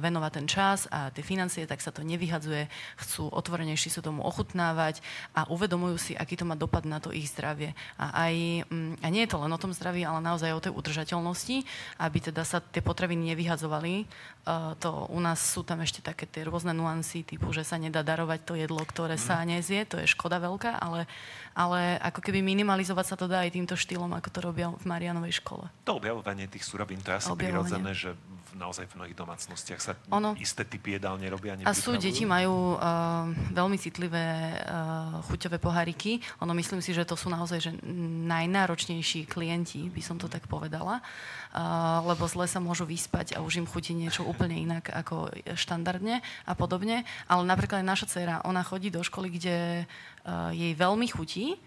[0.00, 5.04] venovať ten čas a tie financie, tak sa to nevyhadzuje, chcú otvorenejšie sa tomu ochutnávať
[5.36, 7.76] a uvedomujú si, aký to má dopad na to ich zdravie.
[8.00, 10.72] A, aj, mm, a nie je to len o tom zdraví, ale naozaj o tej
[10.72, 11.56] udržateľnosti,
[12.00, 13.92] aby teda sa tie potraviny nevyhadzovali.
[14.00, 14.04] E,
[14.80, 18.40] to u nás sú tam ešte také tie rôzne nuancy, typu, že sa nedá darovať
[18.48, 19.46] to jedlo, ktoré sa mhm.
[19.52, 21.04] nezie, to je škoda veľká, ale,
[21.52, 25.42] ale ako keby minimalizovať sa to dá aj týmto štýlom, ako to robia v Marianovej
[25.42, 25.68] škole.
[25.84, 28.14] To objavovanie tých surovín, to je asi prirodzené, že
[28.54, 31.56] naozaj v mnohých domácnostiach sa ono, isté typy jedál nerobia.
[31.64, 36.20] A sú, deti majú uh, veľmi citlivé uh, chuťové poháriky.
[36.40, 37.70] Ono myslím si, že to sú naozaj že
[38.28, 41.00] najnáročnejší klienti, by som to tak povedala.
[41.52, 46.24] Uh, lebo zle sa môžu vyspať a už im chutí niečo úplne inak ako štandardne
[46.48, 47.04] a podobne.
[47.28, 51.60] Ale napríklad aj naša dcera, ona chodí do školy, kde uh, jej veľmi chutí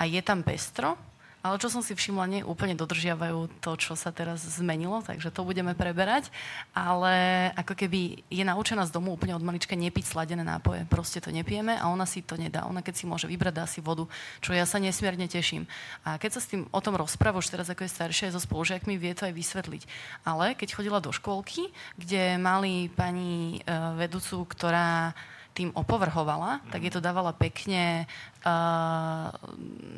[0.00, 0.96] a je tam pestro,
[1.40, 5.40] ale čo som si všimla, nie úplne dodržiavajú to, čo sa teraz zmenilo, takže to
[5.40, 6.28] budeme preberať.
[6.76, 10.84] Ale ako keby je naučená z domu úplne od malička nepiť sladené nápoje.
[10.92, 12.68] Proste to nepijeme a ona si to nedá.
[12.68, 14.04] Ona keď si môže vybrať, dá si vodu,
[14.44, 15.64] čo ja sa nesmierne teším.
[16.04, 19.00] A keď sa s tým o tom rozpráva, už teraz ako je staršia, so spolužiakmi,
[19.00, 19.82] vie to aj vysvetliť.
[20.28, 25.16] Ale keď chodila do škôlky, kde mali pani uh, vedúcu, ktorá
[25.60, 28.08] tým opovrhovala, tak je to dávala pekne
[28.48, 29.28] uh,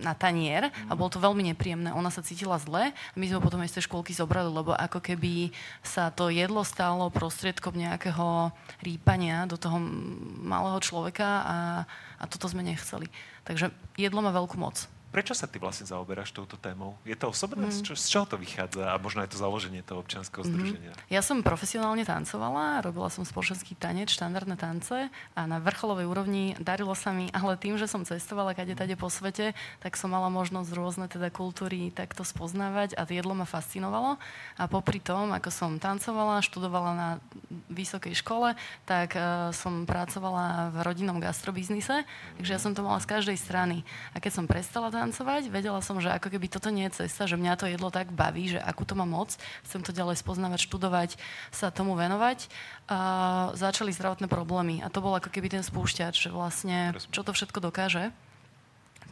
[0.02, 1.94] na tanier a bolo to veľmi nepríjemné.
[1.94, 4.98] Ona sa cítila zle a my sme potom aj z tej škôlky zobrali, lebo ako
[4.98, 5.54] keby
[5.86, 8.50] sa to jedlo stalo prostriedkom nejakého
[8.82, 9.78] rýpania do toho
[10.42, 11.58] malého človeka a,
[12.18, 13.06] a toto sme nechceli.
[13.46, 14.90] Takže jedlo má veľkú moc.
[15.12, 16.96] Prečo sa ty vlastne zaoberáš touto témou?
[17.04, 17.68] Je to osobné?
[17.68, 17.84] Mm.
[17.84, 18.88] Z, z čoho to vychádza?
[18.88, 20.48] A možno aj to založenie toho občianského mm.
[20.48, 20.92] združenia?
[21.12, 26.96] Ja som profesionálne tancovala, robila som spoločenský tanec, štandardné tance a na vrcholovej úrovni darilo
[26.96, 29.52] sa mi, ale tým, že som cestovala kade tade po svete,
[29.84, 34.16] tak som mala možnosť rôzne teda kultúry takto spoznávať a jedlo ma fascinovalo.
[34.56, 37.08] A popri tom, ako som tancovala, študovala na
[37.68, 38.56] vysokej škole,
[38.88, 42.08] tak uh, som pracovala v rodinnom gastrobiznise,
[42.40, 43.84] takže ja som to mala z každej strany.
[44.16, 45.50] A keď som prestala tancovať.
[45.50, 48.54] Vedela som, že ako keby toto nie je cesta, že mňa to jedlo tak baví,
[48.54, 49.34] že akú to má moc.
[49.66, 51.10] Chcem to ďalej spoznávať, študovať,
[51.50, 52.46] sa tomu venovať.
[52.86, 52.98] A
[53.58, 54.78] začali zdravotné problémy.
[54.80, 58.14] A to bol ako keby ten spúšťač, že vlastne čo to všetko dokáže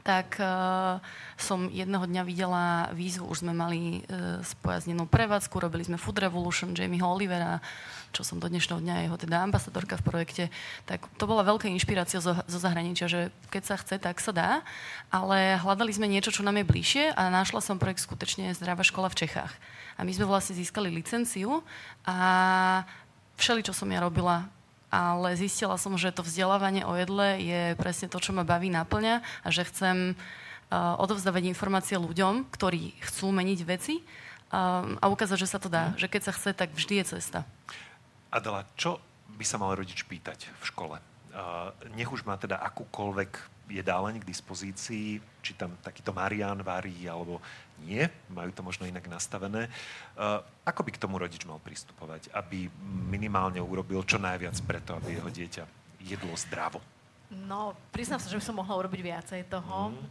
[0.00, 0.96] tak uh,
[1.36, 2.64] som jedného dňa videla
[2.96, 7.60] výzvu, už sme mali uh, spojaznenú prevádzku, robili sme Food Revolution, Jamie Olivera,
[8.10, 10.44] čo som do dnešného dňa jeho teda ambasadorka v projekte,
[10.88, 13.20] tak to bola veľká inšpirácia zo, zo zahraničia, že
[13.54, 14.50] keď sa chce, tak sa dá,
[15.14, 19.06] ale hľadali sme niečo, čo nám je bližšie a našla som projekt skutočne Zdravá škola
[19.12, 19.54] v Čechách.
[19.94, 21.62] A my sme vlastne získali licenciu
[22.02, 22.18] a
[23.38, 24.50] všeli, čo som ja robila,
[24.90, 29.22] ale zistila som, že to vzdelávanie o jedle je presne to, čo ma baví, naplňa
[29.22, 35.50] a že chcem uh, odovzdávať informácie ľuďom, ktorí chcú meniť veci uh, a ukázať, že
[35.50, 35.94] sa to dá.
[35.94, 36.02] Mm.
[36.02, 37.46] Že keď sa chce, tak vždy je cesta.
[38.34, 38.98] Adela, čo
[39.38, 40.96] by sa mal rodič pýtať v škole?
[41.30, 47.38] Uh, nech už má teda akúkoľvek jedáleň k dispozícii, či tam takýto Marian varí, alebo
[47.80, 49.70] nie, majú to možno inak nastavené.
[50.18, 52.68] Uh, ako by k tomu rodič mal pristupovať, aby
[53.08, 55.64] minimálne urobil čo najviac preto, aby jeho dieťa
[56.04, 56.82] jedlo zdravo?
[57.30, 59.94] No, priznám sa, že by som mohla urobiť viacej toho.
[59.94, 60.02] Mm.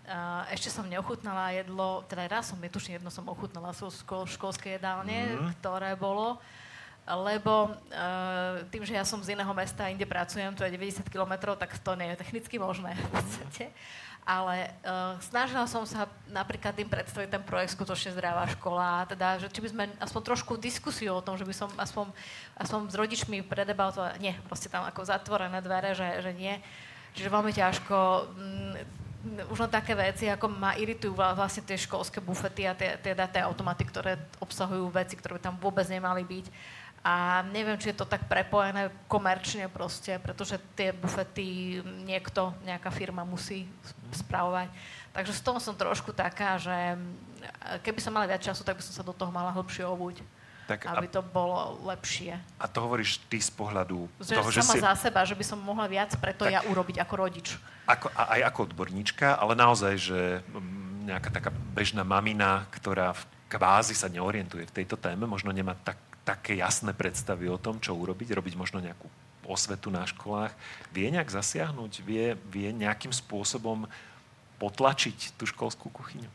[0.55, 5.35] Ešte som neochutnala jedlo, teda raz som, netuším, jedno som ochutnala sú škol, školské jedálne,
[5.35, 5.59] mm.
[5.59, 6.39] ktoré bolo
[7.09, 11.09] lebo uh, tým, že ja som z iného mesta a inde pracujem, to je 90
[11.09, 13.65] km, tak to nie je technicky možné v podstate.
[14.29, 19.49] Ale uh, snažila som sa napríklad tým predstaviť ten projekt skutočne zdravá škola, teda, že
[19.49, 22.13] či by sme aspoň trošku diskusiu o tom, že by som aspoň,
[22.61, 26.61] aspoň s rodičmi predebatovať, nie, proste tam ako zatvorené dvere, že, že nie.
[27.17, 27.97] Čiže veľmi ťažko,
[28.37, 28.73] mm,
[29.49, 33.41] už len také veci, ako ma iritujú vlastne tie školské bufety a tie, tie, tie
[33.41, 38.03] automaty, ktoré obsahujú veci, ktoré by tam vôbec nemali byť a neviem, či je to
[38.03, 43.63] tak prepojené komerčne proste, pretože tie bufety niekto, nejaká firma musí
[44.11, 44.67] spravovať.
[45.15, 46.99] Takže z toho som trošku taká, že
[47.87, 50.19] keby som mala viac času, tak by som sa do toho mala hlbšie obuť.
[50.69, 52.37] Tak aby to bolo lepšie.
[52.61, 54.79] A to hovoríš ty z pohľadu že toho, že sama si...
[54.85, 57.57] za seba, že by som mohla viac preto tak, ja urobiť ako rodič.
[57.89, 63.97] Ako, aj ako odborníčka, ale naozaj, že mm, nejaká taká bežná mamina, ktorá v kvázi
[63.97, 65.97] sa neorientuje v tejto téme, možno nemá tak
[66.29, 69.09] také jasné predstavy o tom, čo urobiť, robiť možno nejakú
[69.49, 70.53] osvetu na školách,
[70.93, 73.89] vie nejak zasiahnuť, vie, vie nejakým spôsobom
[74.61, 76.29] potlačiť tú školskú kuchyňu?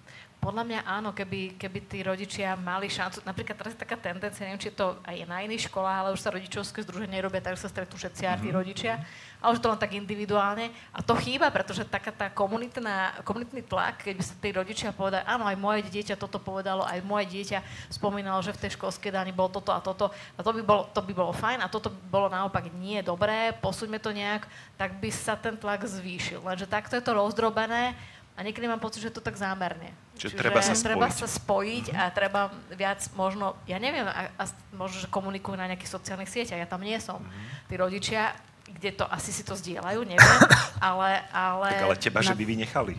[0.44, 4.60] Podľa mňa áno, keby, keby tí rodičia mali šancu, napríklad teraz je taká tendencia, neviem,
[4.60, 7.64] či je to aj na iných školách, ale už sa rodičovské združenie robia, tak sa
[7.64, 8.42] stretnú všetci mm-hmm.
[8.44, 9.00] tí rodičia,
[9.40, 10.68] ale už to len tak individuálne.
[10.92, 15.24] A to chýba, pretože taká tá komunitná, komunitný tlak, keď by sa tí rodičia povedali,
[15.24, 19.32] áno, aj moje dieťa toto povedalo, aj moje dieťa spomínalo, že v tej školskej dani
[19.32, 22.04] bolo toto a toto, a to by bolo, to by bolo fajn, a toto by
[22.12, 24.44] bolo naopak nie dobré, posúďme to nejak,
[24.76, 26.44] tak by sa ten tlak zvýšil.
[26.44, 27.96] Lenže takto je to rozdrobené,
[28.34, 29.94] a niekedy mám pocit, že to tak zámerne.
[30.18, 30.86] Čiže, Čiže treba sa spojiť.
[30.90, 32.42] Treba sa spojiť a treba
[32.74, 36.82] viac možno, ja neviem, a, a možno, že komunikujú na nejakých sociálnych sieťach, ja tam
[36.82, 37.22] nie som.
[37.22, 37.70] Mm-hmm.
[37.70, 38.34] Tí rodičia,
[38.66, 40.38] kde to asi si to zdieľajú, neviem,
[40.82, 41.22] ale...
[41.30, 42.26] ale tak ale teba, na...
[42.26, 42.94] že by vynechali.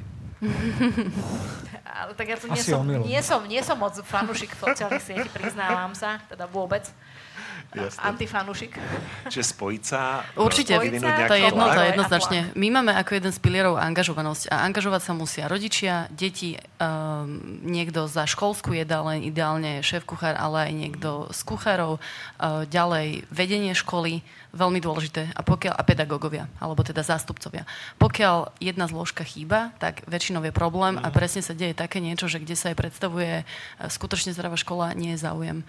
[2.03, 5.91] ale tak ja tu nie som, nie, som, nie som moc fanúšik sociálnych sietí, priznávam
[5.95, 6.87] sa, teda vôbec.
[7.99, 8.79] Antifanušik.
[9.27, 10.23] Čiže spojiť sa...
[10.39, 12.39] Určite, spojiť to je jedno, to je jednoznačne.
[12.55, 18.07] My máme ako jeden z pilierov angažovanosť a angažovať sa musia rodičia, deti, um, niekto
[18.07, 24.23] za školskú jedáleň, ideálne šéf-kuchár, ale aj niekto z kuchárov, uh, ďalej vedenie školy,
[24.55, 27.67] veľmi dôležité, a, pokiaľ, a pedagógovia, alebo teda zástupcovia.
[27.99, 31.15] Pokiaľ jedna zložka chýba, tak väčšinou je problém a mhm.
[31.15, 35.13] presne sa deje také niečo, že kde sa aj predstavuje uh, skutočne zdravá škola, nie
[35.13, 35.67] je záujem.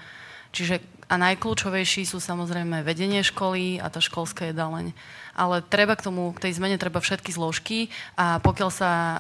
[0.55, 4.91] Čiže a najkľúčovejší sú samozrejme vedenie školy a tá školská jedáleň.
[5.39, 9.19] Ale treba k tomu, k tej zmene treba všetky zložky a pokiaľ sa uh,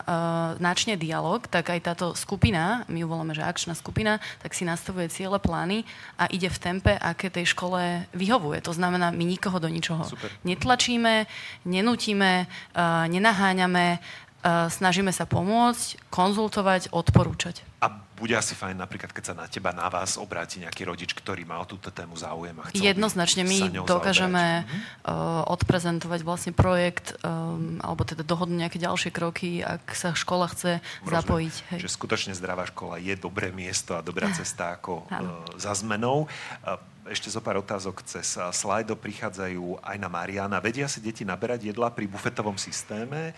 [0.58, 5.12] načne dialog, tak aj táto skupina, my ju voláme, že akčná skupina, tak si nastavuje
[5.12, 5.84] ciele, plány
[6.16, 8.64] a ide v tempe, aké tej škole vyhovuje.
[8.66, 10.32] To znamená, my nikoho do ničoho Super.
[10.42, 11.28] netlačíme,
[11.68, 17.65] nenutíme, uh, nenaháňame, uh, snažíme sa pomôcť, konzultovať, odporúčať.
[18.16, 21.60] Bude asi fajn napríklad, keď sa na teba, na vás obráti nejaký rodič, ktorý má
[21.60, 28.24] o túto tému záujem a Jednoznačne my dokážeme uh, odprezentovať vlastne projekt um, alebo teda
[28.24, 31.12] dohodnúť nejaké ďalšie kroky, ak sa škola chce Rozumiem.
[31.12, 31.54] zapojiť.
[31.76, 31.78] Hej.
[31.84, 36.24] Že skutočne zdravá škola je dobré miesto a dobrá cesta ako uh, za zmenou.
[36.64, 40.62] Uh, ešte zo pár otázok cez slajdo prichádzajú aj na Mariana.
[40.62, 43.34] Vedia si deti naberať jedla pri bufetovom systéme?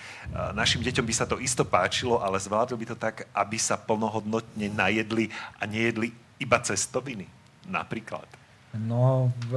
[0.57, 4.73] Našim deťom by sa to isto páčilo, ale zvládlo by to tak, aby sa plnohodnotne
[4.73, 5.29] najedli
[5.61, 7.29] a nejedli iba cestoviny?
[7.69, 8.25] Napríklad.
[8.73, 9.53] No, v,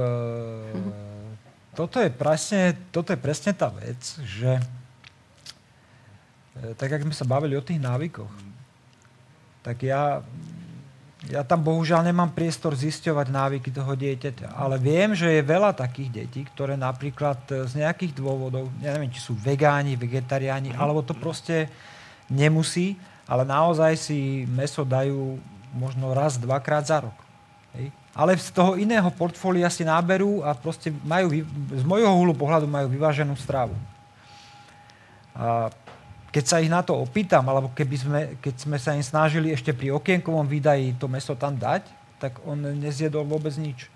[1.72, 4.60] toto, je presne, toto je presne tá vec, že
[6.56, 8.32] e, tak, ako sme sa bavili o tých návykoch,
[9.64, 10.20] tak ja
[11.30, 16.10] ja tam bohužiaľ nemám priestor zisťovať návyky toho dieťaťa, ale viem, že je veľa takých
[16.10, 20.82] detí, ktoré napríklad e, z nejakých dôvodov, ja neviem, či sú vegáni, vegetariáni, mm-hmm.
[20.82, 21.70] alebo to proste
[22.26, 22.98] nemusí,
[23.30, 25.38] ale naozaj si meso dajú
[25.78, 27.14] možno raz, dvakrát za rok.
[27.78, 27.94] Hej?
[28.12, 31.32] Ale z toho iného portfólia si náberú a proste majú,
[31.70, 33.72] z môjho hulu pohľadu majú vyváženú stravu.
[35.32, 35.72] A
[36.32, 39.76] keď sa ich na to opýtam, alebo keby sme, keď sme sa im snažili ešte
[39.76, 41.84] pri okienkovom výdaji to meso tam dať,
[42.16, 43.92] tak on nezjedol vôbec nič.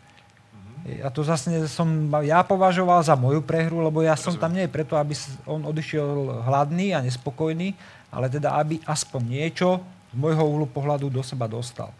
[1.02, 1.88] A to zase som
[2.22, 5.16] ja považoval za moju prehru, lebo ja som tam nie preto, aby
[5.48, 7.74] on odišiel hladný a nespokojný,
[8.12, 9.82] ale teda, aby aspoň niečo
[10.12, 11.90] z môjho úhlu pohľadu do seba dostal.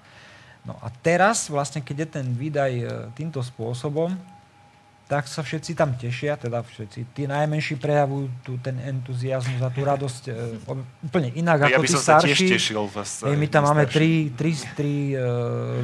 [0.63, 2.85] No a teraz, vlastne, keď je ten výdaj e,
[3.15, 4.15] týmto spôsobom,
[5.07, 7.15] tak sa všetci tam tešia, teda všetci.
[7.15, 10.33] Tí najmenší prejavujú tu ten entuziasmus a tú radosť e,
[11.07, 11.95] úplne inak ja ako tí starší.
[11.95, 12.79] By som sa tiež tešil.
[12.91, 15.23] Vás, e, my tam máme tri, tri, tri e,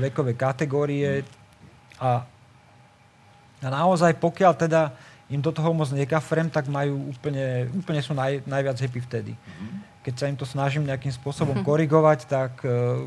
[0.03, 1.23] vekové kategórie
[2.03, 2.27] a,
[3.62, 4.91] a naozaj pokiaľ teda
[5.31, 9.33] im do toho moc nekafrem, tak majú úplne, úplne sú naj, najviac happy vtedy.
[9.39, 10.03] Mhm.
[10.03, 13.07] Keď sa im to snažím nejakým spôsobom korigovať, tak e,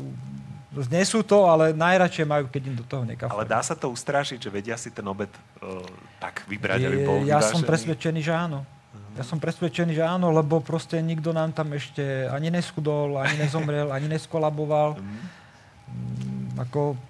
[0.74, 3.30] Znesú to, ale najradšej majú, keď im do toho nekafú.
[3.30, 5.78] Ale dá sa to ustrašiť, že vedia si ten obed uh,
[6.18, 7.52] tak vybrať, aby bol Ja vyvážený?
[7.54, 8.60] som presvedčený, že áno.
[9.16, 13.88] Ja som presvedčený, že áno, lebo proste nikto nám tam ešte ani neschudol, ani nezomrel,
[13.88, 15.00] ani neskolaboval.
[15.00, 17.00] Mm, ako,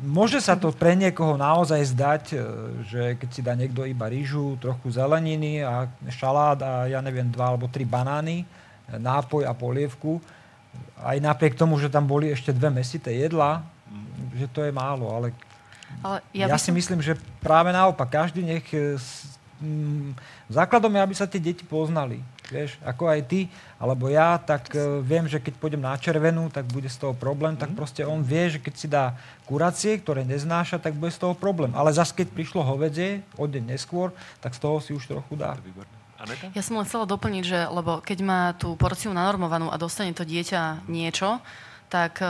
[0.00, 2.36] môže sa to pre niekoho naozaj zdať, e,
[2.88, 7.52] že keď si dá niekto iba rýžu, trochu zeleniny a šalát a ja neviem, dva
[7.52, 8.48] alebo tri banány,
[8.88, 10.16] nápoj a polievku,
[11.02, 13.62] aj napriek tomu, že tam boli ešte dve mesité jedla,
[14.34, 15.28] že to je málo, ale,
[16.02, 16.76] ale ja, ja si som...
[16.76, 18.66] myslím, že práve naopak, každý nech...
[18.70, 18.98] E,
[19.62, 20.14] m,
[20.46, 22.22] základom je, aby sa tie deti poznali.
[22.48, 23.40] Vieš, ako aj ty,
[23.76, 27.52] alebo ja, tak uh, viem, že keď pôjdem na červenú, tak bude z toho problém,
[27.52, 27.60] mm.
[27.60, 27.76] tak mhm.
[27.76, 29.12] proste on vie, že keď si dá
[29.44, 31.76] kuracie, ktoré neznáša, tak bude z toho problém.
[31.76, 35.60] Ale zase, keď prišlo hovedzie o deň neskôr, tak z toho si už trochu dá.
[36.18, 36.50] Aneta?
[36.50, 40.26] Ja som len chcela doplniť, že lebo keď má tú porciu nanormovanú a dostane to
[40.26, 41.38] dieťa niečo,
[41.88, 42.26] tak e,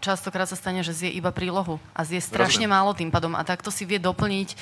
[0.00, 2.72] častokrát sa stane, že zje iba prílohu a zje strašne Rozumiem.
[2.72, 4.56] málo tým pádom a takto si vie doplniť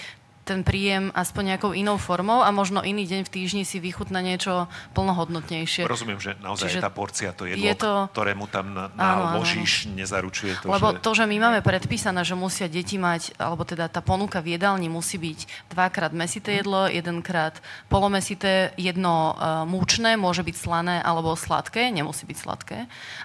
[0.44, 4.66] ten príjem aspoň nejakou inou formou a možno iný deň v týždni si vychutná niečo
[4.96, 5.86] plnohodnotnejšie.
[5.86, 7.92] Rozumiem, že naozaj Čiže tá porcia, to jedlo, je to...
[8.10, 11.04] ktorému tam na, Áno, áno, naložíš, nezaručuje to, Lebo že...
[11.04, 14.90] to, že my máme predpísané, že musia deti mať, alebo teda tá ponuka v jedálni
[14.90, 21.92] musí byť dvakrát mesité jedlo, jedenkrát polomesité, jedno uh, múčne, môže byť slané alebo sladké,
[21.94, 22.78] nemusí byť sladké.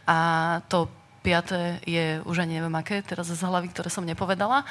[0.06, 0.18] A
[0.70, 0.92] to
[1.26, 4.62] piaté je už ani neviem aké, teraz z hlavy, ktoré som nepovedala,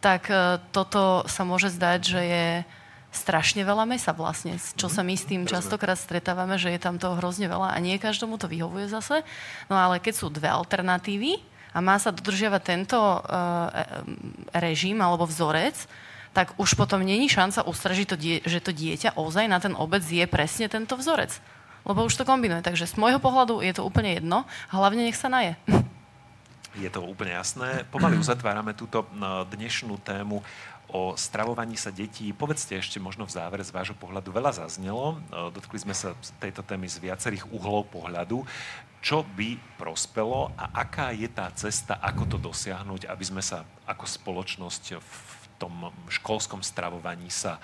[0.00, 2.46] tak uh, toto sa môže zdať, že je
[3.10, 7.18] strašne veľa mesa vlastne, čo sa my s tým častokrát stretávame, že je tam toho
[7.18, 9.26] hrozne veľa a nie každomu to vyhovuje zase.
[9.66, 11.42] No ale keď sú dve alternatívy
[11.74, 13.22] a má sa dodržiavať tento uh,
[14.54, 15.74] režim alebo vzorec,
[16.30, 20.06] tak už potom není šanca ustražiť, to die- že to dieťa ozaj na ten obec
[20.06, 21.34] je presne tento vzorec.
[21.82, 22.62] Lebo už to kombinuje.
[22.62, 24.46] Takže z môjho pohľadu je to úplne jedno.
[24.70, 25.58] Hlavne nech sa naje.
[26.78, 27.82] Je to úplne jasné.
[27.90, 30.38] Pomaly uzatvárame túto no, dnešnú tému
[30.90, 32.30] o stravovaní sa detí.
[32.34, 34.30] Povedzte ešte možno v závere z vášho pohľadu.
[34.30, 35.18] Veľa zaznelo.
[35.30, 38.46] E, dotkli sme sa tejto témy z viacerých uhlov pohľadu.
[39.02, 44.04] Čo by prospelo a aká je tá cesta, ako to dosiahnuť, aby sme sa ako
[44.04, 47.56] spoločnosť v tom školskom stravovaní sa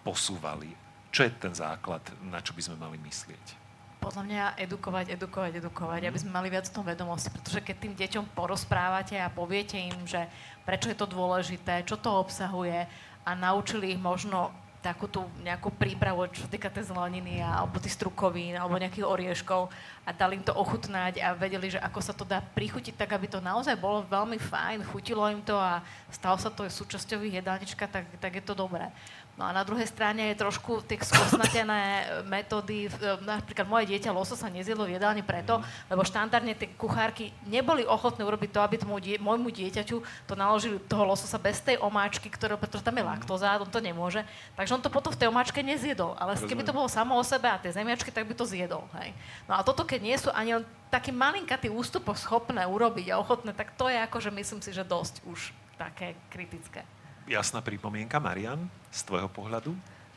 [0.00, 0.72] posúvali?
[1.12, 3.61] Čo je ten základ, na čo by sme mali myslieť?
[4.02, 8.34] Podľa mňa edukovať, edukovať, edukovať, aby sme mali viac tom vedomosti, pretože keď tým deťom
[8.34, 10.26] porozprávate a poviete im, že
[10.66, 12.82] prečo je to dôležité, čo to obsahuje
[13.22, 14.50] a naučili ich možno
[14.82, 19.70] takú tú nejakú prípravu, čo týka tej zeleniny alebo tých strukovín alebo nejakých orieškov
[20.02, 23.30] a dali im to ochutnať a vedeli, že ako sa to dá prichutiť tak, aby
[23.30, 25.78] to naozaj bolo veľmi fajn, chutilo im to a
[26.10, 28.90] stalo sa to súčasťou ich jedálnička, tak, tak je to dobré.
[29.32, 32.92] No a na druhej strane je trošku tie skosnatené metódy.
[33.24, 38.52] Napríklad moje dieťa lososa nezjedlo v jedálni preto, lebo štandardne tie kuchárky neboli ochotné urobiť
[38.52, 42.84] to, aby tomu die, môjmu dieťaťu to naložili toho lososa bez tej omáčky, ktoré, pretože
[42.84, 44.20] tam je laktóza, on to nemôže.
[44.52, 46.12] Takže on to potom v tej omáčke nezjedol.
[46.20, 48.84] Ale keby to bolo samo o sebe a tie zemiačky, tak by to zjedol.
[49.00, 49.16] Hej.
[49.48, 53.56] No a toto, keď nie sú ani len taký malinkatý ústupok schopné urobiť a ochotné,
[53.56, 56.84] tak to je akože myslím si, že dosť už také kritické
[57.26, 58.18] jasná pripomienka.
[58.22, 59.72] Marian, z tvojho pohľadu?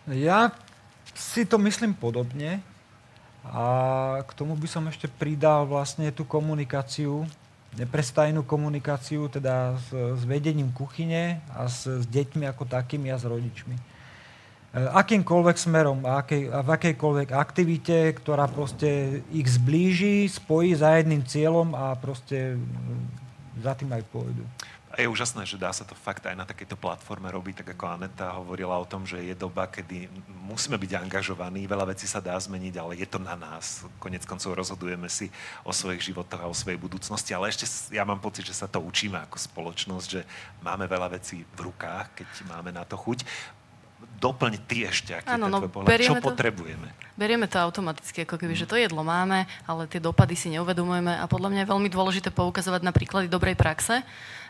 [0.10, 0.54] Ja
[1.14, 2.62] si to myslím podobne.
[3.46, 3.66] A
[4.26, 7.30] k tomu by som ešte pridal vlastne tú komunikáciu,
[7.78, 13.26] neprestajnú komunikáciu, teda s, s vedením kuchyne a s, s deťmi ako takými a s
[13.30, 13.78] rodičmi.
[13.78, 13.82] E,
[14.82, 21.22] akýmkoľvek smerom a, akej, a v akejkoľvek aktivite, ktorá proste ich zblíži, spojí za jedným
[21.22, 22.58] cieľom a proste
[23.62, 24.42] za tým aj pôjdu.
[24.96, 28.00] A je úžasné, že dá sa to fakt aj na takejto platforme robiť, tak ako
[28.00, 30.08] Aneta hovorila o tom, že je doba, kedy
[30.48, 33.84] musíme byť angažovaní, veľa vecí sa dá zmeniť, ale je to na nás.
[34.00, 35.28] Konec koncov rozhodujeme si
[35.68, 38.80] o svojich životoch a o svojej budúcnosti, ale ešte ja mám pocit, že sa to
[38.80, 40.24] učíme ako spoločnosť, že
[40.64, 43.28] máme veľa vecí v rukách, keď máme na to chuť
[44.20, 46.00] doplň ty ešte, aký ano, je no, pohľad.
[46.00, 46.88] Čo to, potrebujeme?
[47.16, 48.62] Berieme to automaticky, ako keby, mm.
[48.64, 52.30] že to jedlo máme, ale tie dopady si neuvedomujeme a podľa mňa je veľmi dôležité
[52.32, 54.04] poukazovať na príklady dobrej praxe.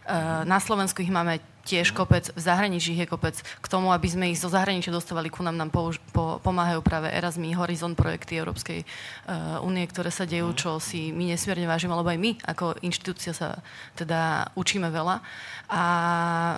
[0.05, 3.41] Uh, na Slovensku ich máme tiež kopec, v zahraničí je kopec.
[3.41, 7.09] K tomu, aby sme ich zo zahraničia dostávali ku nám, nám použ- po, pomáhajú práve
[7.09, 10.57] Erasmus, Horizon projekty Európskej uh, únie, ktoré sa dejú, mhm.
[10.61, 13.57] čo si my nesmierne vážime, lebo aj my ako inštitúcia sa
[13.97, 15.25] teda učíme veľa.
[15.73, 15.83] A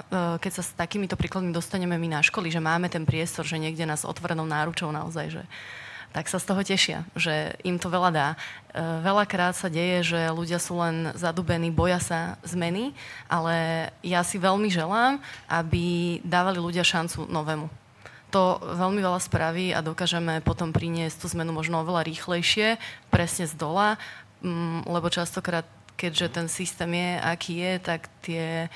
[0.04, 3.56] uh, keď sa s takýmito príkladmi dostaneme my na školy, že máme ten priestor, že
[3.56, 5.44] niekde nás otvorenou náručou naozaj, že
[6.16, 8.28] tak sa z toho tešia, že im to veľa dá.
[8.34, 8.38] E,
[9.06, 12.96] veľakrát sa deje, že ľudia sú len zadubení, boja sa zmeny,
[13.30, 17.70] ale ja si veľmi želám, aby dávali ľudia šancu novému.
[18.34, 22.76] To veľmi veľa spraví a dokážeme potom priniesť tú zmenu možno oveľa rýchlejšie,
[23.08, 23.96] presne z dola,
[24.44, 25.64] mm, lebo častokrát
[25.98, 28.70] keďže ten systém je, aký je, tak tie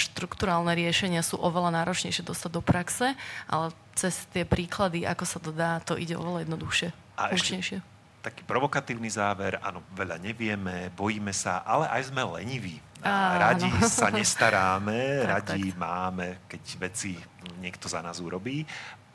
[0.00, 3.12] štruktúrálne riešenia sú oveľa náročnejšie dostať do praxe,
[3.46, 6.88] ale cez tie príklady, ako sa to dá, to ide oveľa jednoduchšie.
[7.20, 7.84] A ešte
[8.26, 12.82] taký provokatívny záver, áno, veľa nevieme, bojíme sa, ale aj sme leniví.
[13.06, 13.86] A radi no.
[13.86, 15.78] sa nestaráme, tak, radi tak.
[15.78, 17.14] máme, keď veci
[17.62, 18.66] niekto za nás urobí.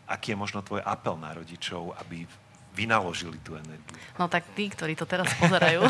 [0.08, 2.24] Aký je možno tvoj apel na rodičov, aby
[2.72, 3.96] vynaložili tú energiu?
[4.16, 5.84] No tak tí, ktorí to teraz pozerajú,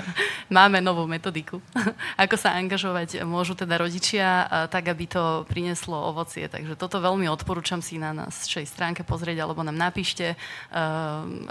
[0.56, 1.62] máme novú metodiku.
[2.18, 6.46] Ako sa angažovať môžu teda rodičia, tak aby to prinieslo ovocie.
[6.48, 10.34] Takže toto veľmi odporúčam si na našej stránke pozrieť, alebo nám napíšte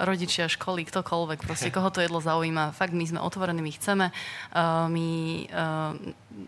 [0.01, 2.75] rodičia, školy, ktokoľvek, proste koho to jedlo zaujíma.
[2.75, 4.05] Fakt, my sme otvorení, my chceme.
[4.89, 5.09] My,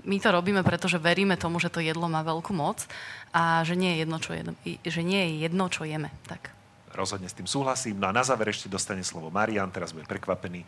[0.08, 2.88] my to robíme, pretože veríme tomu, že to jedlo má veľkú moc
[3.36, 6.10] a že nie je jedno, čo, jedno, že nie je jedno, čo jeme.
[6.26, 6.55] Tak
[6.96, 8.00] rozhodne s tým súhlasím.
[8.00, 10.64] No a na záver ešte dostane slovo Marian, teraz bude prekvapený.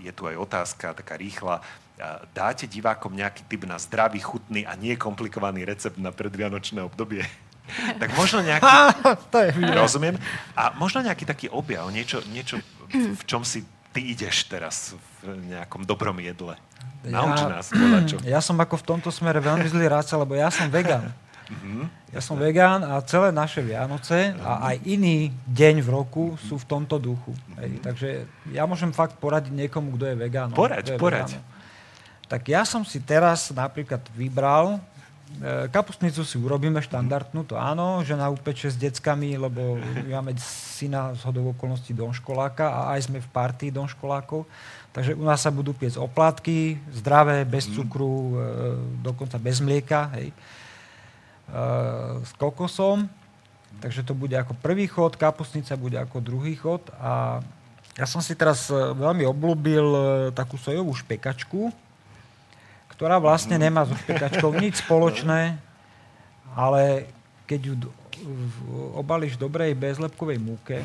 [0.00, 1.60] Je tu aj otázka, taká rýchla.
[2.36, 7.24] Dáte divákom nejaký typ na zdravý, chutný a nie komplikovaný recept na predvianočné obdobie?
[8.00, 8.66] tak možno nejaký...
[9.32, 10.16] to je rozumiem.
[10.54, 12.60] A možno nejaký taký objav, niečo, niečo
[12.92, 14.92] v čom si ty ideš teraz
[15.24, 16.54] v nejakom dobrom jedle.
[17.06, 17.66] Nauč ja, nás,
[18.04, 18.16] čo.
[18.36, 21.14] Ja som ako v tomto smere veľmi zlý ráca, lebo ja som vegán.
[21.46, 22.05] Mm-hmm.
[22.16, 26.64] Ja som vegán a celé naše Vianoce a aj iný deň v roku sú v
[26.64, 27.36] tomto duchu.
[27.60, 28.08] Hej, takže
[28.56, 30.48] ja môžem fakt poradiť niekomu, kto je vegán.
[30.56, 31.36] Poraď, poraď.
[32.24, 34.80] Tak ja som si teraz napríklad vybral,
[35.44, 39.76] e, kapustnicu si urobíme štandardnú, to áno, žena upeče s deckami, lebo
[40.08, 44.48] máme syna z hodov okolností donškoláka a aj sme v partii donškolákov.
[44.96, 47.72] Takže u nás sa budú piec oplatky, zdravé, bez mhm.
[47.76, 48.34] cukru, e,
[49.04, 50.16] dokonca bez mlieka.
[50.16, 50.32] Hej.
[51.46, 53.06] Eh, s kokosom.
[53.78, 56.82] Takže to bude ako prvý chod, kapustnica bude ako druhý chod.
[56.98, 57.38] A
[57.94, 60.02] ja som si teraz eh, veľmi oblúbil eh,
[60.34, 61.70] takú sojovú špekačku,
[62.90, 65.54] ktorá vlastne nemá so špekačkou nič spoločné,
[66.58, 67.06] ale
[67.46, 67.74] keď ju
[68.96, 70.80] obališ dobrej bezlepkovej múke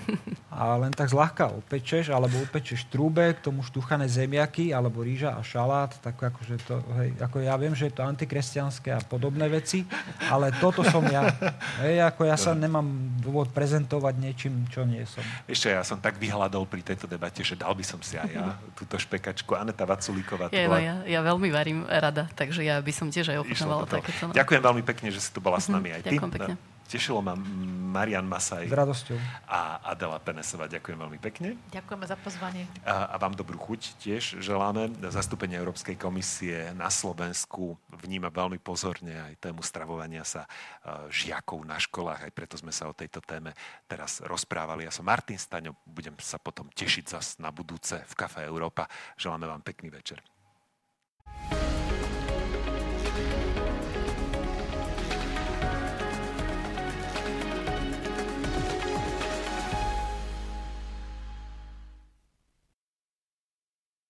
[0.52, 5.40] a len tak zľahka opečeš, alebo upečeš trúbe, k tomu štuchané zemiaky, alebo rýža a
[5.40, 9.86] šalát, tak akože to, hej, ako ja viem, že je to antikresťanské a podobné veci,
[10.28, 11.32] ale toto som ja.
[11.80, 12.84] Hej, ako ja sa nemám
[13.22, 15.24] dôvod prezentovať niečím, čo nie som.
[15.46, 18.56] Ešte ja som tak vyhľadol pri tejto debate, že dal by som si aj ja
[18.78, 19.54] túto špekačku.
[19.56, 20.52] Aneta Vaculíková.
[20.52, 20.80] Ja, bola...
[20.80, 24.32] ja, ja veľmi varím rada, takže ja by som tiež aj ochutnávala takéto.
[24.32, 26.16] Ďakujem veľmi pekne, že si tu bola s nami aj ty.
[26.16, 26.71] Ďakujem pekne.
[26.88, 27.36] Tešilo ma
[27.92, 28.68] Marian Masaj.
[28.68, 29.16] S radosťou.
[29.48, 30.68] A Adela Penesová.
[30.68, 31.60] Ďakujem veľmi pekne.
[31.72, 32.64] Ďakujeme za pozvanie.
[32.84, 34.92] A, a vám dobrú chuť tiež želáme.
[35.12, 40.48] Zastúpenie Európskej komisie na Slovensku vníma veľmi pozorne aj tému stravovania sa
[41.12, 42.28] žiakov na školách.
[42.28, 43.52] Aj preto sme sa o tejto téme
[43.84, 44.88] teraz rozprávali.
[44.88, 45.76] Ja som Martin Staňo.
[45.84, 48.88] Budem sa potom tešiť zas na budúce v Kafe Európa.
[49.16, 50.20] Želáme vám pekný večer.
[51.32, 51.81] thank you